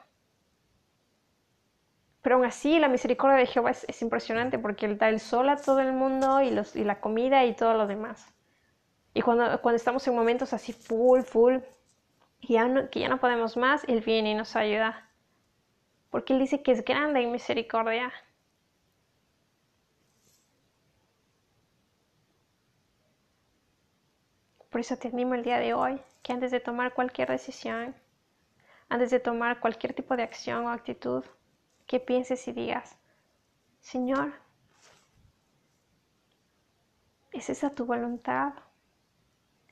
Pero 2.28 2.36
aún 2.36 2.44
así, 2.44 2.78
la 2.78 2.88
misericordia 2.88 3.38
de 3.38 3.46
Jehová 3.46 3.70
es, 3.70 4.02
impresionante 4.02 4.58
porque 4.58 4.84
Él 4.84 4.98
da 4.98 5.08
el 5.08 5.18
sol 5.18 5.48
a 5.48 5.56
todo 5.56 5.80
el 5.80 5.94
mundo 5.94 6.42
y, 6.42 6.50
los, 6.50 6.76
y 6.76 6.84
la 6.84 7.00
comida 7.00 7.46
y 7.46 7.54
todo 7.54 7.72
lo 7.72 7.86
demás. 7.86 8.34
Y 9.14 9.22
cuando, 9.22 9.62
cuando 9.62 9.76
estamos 9.76 10.06
en 10.06 10.14
momentos 10.14 10.52
así 10.52 10.74
full, 10.74 11.22
full, 11.22 11.60
y 12.40 12.52
ya 12.52 12.90
que 12.90 13.00
ya 13.00 13.08
no 13.08 13.18
podemos 13.18 13.56
más, 13.56 13.82
Él 13.84 14.02
viene 14.02 14.32
y 14.32 14.34
nos 14.34 14.56
ayuda. 14.56 15.08
Porque 16.10 16.34
Él 16.34 16.40
dice 16.40 16.62
que 16.62 16.72
es 16.72 16.84
grande 16.84 17.22
en 17.22 17.32
misericordia. 17.32 18.12
Por 24.68 24.82
eso 24.82 24.98
te 24.98 25.08
animo 25.08 25.34
el 25.34 25.44
día 25.44 25.60
de 25.60 25.72
hoy 25.72 25.98
que 26.22 26.34
antes 26.34 26.50
de 26.50 26.60
tomar 26.60 26.92
cualquier 26.92 27.30
decisión, 27.30 27.94
antes 28.90 29.10
de 29.10 29.18
tomar 29.18 29.60
cualquier 29.60 29.94
tipo 29.94 30.14
de 30.14 30.24
acción 30.24 30.66
o 30.66 30.70
actitud, 30.70 31.24
que 31.88 31.98
pienses 31.98 32.46
y 32.46 32.52
digas, 32.52 32.96
Señor, 33.80 34.32
¿es 37.32 37.50
esa 37.50 37.70
tu 37.70 37.84
voluntad? 37.84 38.52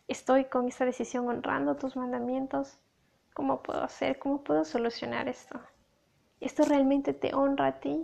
¿Estoy 0.09 0.47
con 0.47 0.67
esta 0.67 0.85
decisión 0.85 1.29
honrando 1.29 1.77
tus 1.77 1.95
mandamientos? 1.97 2.79
¿Cómo 3.35 3.62
puedo 3.62 3.85
hacer? 3.85 4.19
¿Cómo 4.19 4.43
puedo 4.43 4.64
solucionar 4.64 5.29
esto? 5.29 5.61
¿Esto 6.41 6.64
realmente 6.64 7.14
te 7.14 7.35
honra 7.35 7.69
a 7.69 7.81
ti? 7.81 8.03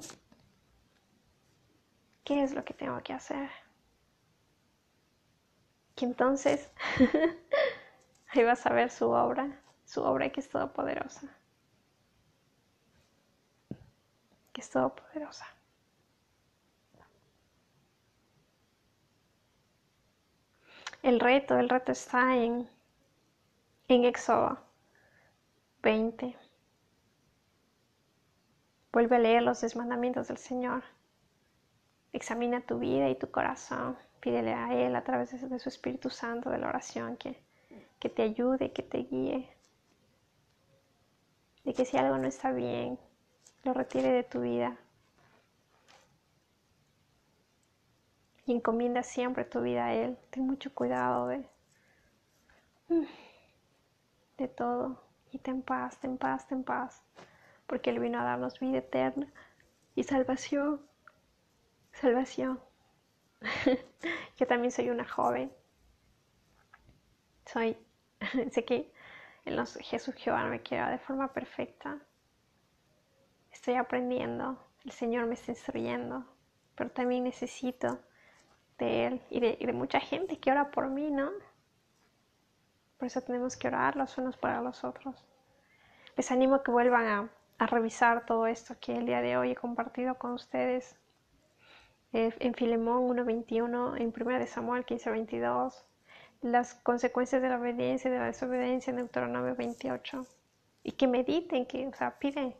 ¿Qué 2.25 2.43
es 2.43 2.55
lo 2.55 2.65
que 2.65 2.75
tengo 2.75 3.01
que 3.03 3.13
hacer? 3.13 3.51
que 5.95 6.05
entonces 6.05 6.71
ahí 8.29 8.45
vas 8.45 8.67
a 8.67 8.73
ver 8.73 8.91
su 8.91 9.11
obra, 9.11 9.61
su 9.85 10.03
obra 10.03 10.31
que 10.31 10.41
es 10.41 10.49
todopoderosa, 10.49 11.29
que 14.53 14.61
es 14.61 14.71
todopoderosa. 14.71 15.47
El 21.03 21.19
reto, 21.19 21.59
el 21.59 21.69
reto 21.69 21.91
está 21.91 22.37
en, 22.37 22.69
en 23.89 24.05
Éxodo 24.05 24.59
20. 25.83 26.37
Vuelve 28.93 29.17
a 29.17 29.19
leer 29.19 29.43
los 29.43 29.75
mandamientos 29.75 30.29
del 30.29 30.37
Señor. 30.37 30.85
Examina 32.13 32.61
tu 32.61 32.79
vida 32.79 33.09
y 33.09 33.17
tu 33.17 33.31
corazón. 33.31 33.97
Pídele 34.21 34.55
a 34.55 34.73
Él 34.75 34.95
a 34.95 35.03
través 35.03 35.33
de 35.33 35.59
su 35.59 35.69
Espíritu 35.69 36.09
Santo, 36.09 36.51
de 36.51 36.59
la 36.59 36.69
oración, 36.69 37.17
que, 37.17 37.43
que 37.99 38.09
te 38.09 38.23
ayude, 38.23 38.73
que 38.73 38.85
te 38.85 38.99
guíe. 38.99 39.49
De 41.65 41.75
que 41.75 41.85
si 41.85 41.97
algo 41.97 42.19
no 42.19 42.29
está 42.29 42.53
bien, 42.53 42.99
lo 43.65 43.73
retire 43.73 44.13
de 44.13 44.25
tu 44.25 44.41
vida. 44.41 44.77
Y 48.45 48.53
encomienda 48.53 49.03
siempre 49.03 49.45
tu 49.45 49.61
vida 49.61 49.87
a 49.87 49.95
Él. 49.95 50.19
Ten 50.31 50.47
mucho 50.47 50.75
cuidado 50.75 51.29
de, 51.29 51.47
de 54.37 54.49
todo. 54.49 55.01
Y 55.31 55.39
ten 55.39 55.63
paz, 55.63 55.99
ten 56.01 56.19
paz, 56.19 56.47
ten 56.49 56.65
paz. 56.65 57.03
Porque 57.67 57.91
Él 57.91 58.01
vino 58.01 58.21
a 58.21 58.25
darnos 58.25 58.59
vida 58.59 58.79
eterna 58.79 59.33
y 59.95 60.03
salvación. 60.03 60.81
Salvación. 61.93 62.61
Yo 64.37 64.47
también 64.47 64.73
soy 64.73 64.91
una 64.91 65.09
joven. 65.09 65.53
Soy, 67.47 67.77
sé 68.51 68.65
que 68.65 68.93
en 69.45 69.57
los 69.57 69.75
Jesús 69.77 70.15
Jehová 70.17 70.43
no 70.43 70.51
me 70.51 70.63
quiera 70.63 70.91
de 70.91 70.99
forma 70.99 71.33
perfecta. 71.33 72.01
Estoy 73.53 73.75
aprendiendo, 73.75 74.59
el 74.85 74.93
Señor 74.93 75.27
me 75.27 75.35
está 75.35 75.53
instruyendo, 75.53 76.25
pero 76.75 76.91
también 76.91 77.25
necesito 77.25 78.01
de 78.79 79.07
Él 79.07 79.23
y 79.31 79.41
de, 79.41 79.73
mucha 79.73 80.01
gente 80.01 80.39
que 80.39 80.51
ora 80.51 80.71
por 80.71 80.89
mí, 80.89 81.11
¿no? 81.11 81.31
Por 82.99 83.07
eso 83.07 83.21
tenemos 83.21 83.57
que 83.57 83.69
orar 83.69 83.97
los 83.97 84.17
unos 84.19 84.37
para 84.37 84.61
los 84.63 84.85
otros. 84.85 85.25
Les 86.17 86.31
animo 86.31 86.57
a 86.57 86.63
que 86.63 86.71
vuelvan 86.71 87.07
a, 87.07 87.31
a 87.59 87.67
revisar 87.67 88.27
todo 88.27 88.47
esto 88.47 88.75
que 88.81 88.97
el 88.97 89.07
día 89.07 89.21
de 89.21 89.37
hoy 89.37 89.53
he 89.53 89.57
compartido 89.57 90.17
con 90.19 90.33
ustedes 90.33 90.97
eh, 92.13 92.35
en 92.41 92.55
Filemón 92.55 93.09
1.21, 93.09 93.99
en 93.99 94.13
1 94.15 94.39
de 94.39 94.47
Samuel 94.47 94.85
15.22, 94.85 95.83
las 96.43 96.75
consecuencias 96.75 97.41
de 97.41 97.49
la 97.49 97.59
obediencia 97.59 98.09
y 98.09 98.13
de 98.13 98.19
la 98.19 98.27
desobediencia 98.27 98.91
en 98.91 98.97
Deuteronomio 98.97 99.55
28. 99.55 100.27
Y 100.83 100.93
que 100.93 101.07
mediten, 101.07 101.65
que, 101.65 101.87
o 101.87 101.95
sea, 101.95 102.19
pide 102.19 102.57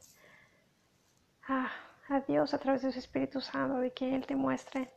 a, 1.53 1.71
a 2.09 2.21
Dios 2.21 2.55
a 2.55 2.59
través 2.59 2.83
de 2.83 2.93
su 2.93 2.99
Espíritu 2.99 3.41
Santo 3.41 3.79
de 3.79 3.93
que 3.93 4.15
Él 4.15 4.27
te 4.27 4.37
muestre. 4.37 4.93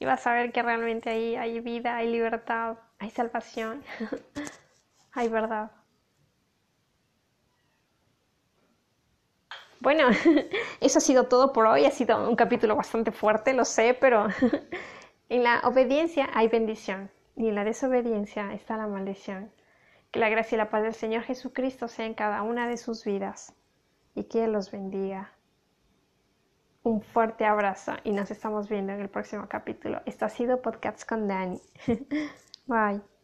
Y 0.00 0.04
vas 0.04 0.26
a 0.26 0.32
ver 0.32 0.52
que 0.52 0.62
realmente 0.62 1.10
ahí 1.10 1.34
hay 1.36 1.60
vida, 1.60 1.96
hay 1.96 2.08
libertad, 2.10 2.78
hay 2.98 3.10
salvación, 3.10 3.82
hay 5.12 5.28
verdad. 5.28 5.72
Bueno, 9.80 10.08
eso 10.80 10.98
ha 10.98 11.00
sido 11.00 11.24
todo 11.24 11.52
por 11.52 11.66
hoy. 11.66 11.84
Ha 11.84 11.90
sido 11.90 12.28
un 12.28 12.36
capítulo 12.36 12.76
bastante 12.76 13.12
fuerte, 13.12 13.54
lo 13.54 13.64
sé, 13.64 13.96
pero 14.00 14.28
en 15.28 15.42
la 15.42 15.60
obediencia 15.64 16.28
hay 16.34 16.48
bendición 16.48 17.10
y 17.36 17.48
en 17.48 17.54
la 17.54 17.64
desobediencia 17.64 18.52
está 18.54 18.76
la 18.76 18.86
maldición. 18.86 19.52
Que 20.10 20.20
la 20.20 20.28
gracia 20.28 20.56
y 20.56 20.58
la 20.58 20.70
paz 20.70 20.82
del 20.82 20.94
Señor 20.94 21.22
Jesucristo 21.24 21.88
sea 21.88 22.06
en 22.06 22.14
cada 22.14 22.42
una 22.42 22.66
de 22.68 22.76
sus 22.76 23.04
vidas 23.04 23.54
y 24.18 24.24
que 24.24 24.46
los 24.48 24.70
bendiga. 24.70 25.32
Un 26.82 27.02
fuerte 27.02 27.44
abrazo 27.44 27.92
y 28.04 28.12
nos 28.12 28.30
estamos 28.30 28.68
viendo 28.68 28.92
en 28.92 29.00
el 29.00 29.08
próximo 29.08 29.46
capítulo. 29.48 30.00
Esto 30.06 30.24
ha 30.24 30.28
sido 30.28 30.62
Podcast 30.62 31.08
con 31.08 31.28
Dani. 31.28 31.60
Bye. 32.66 33.17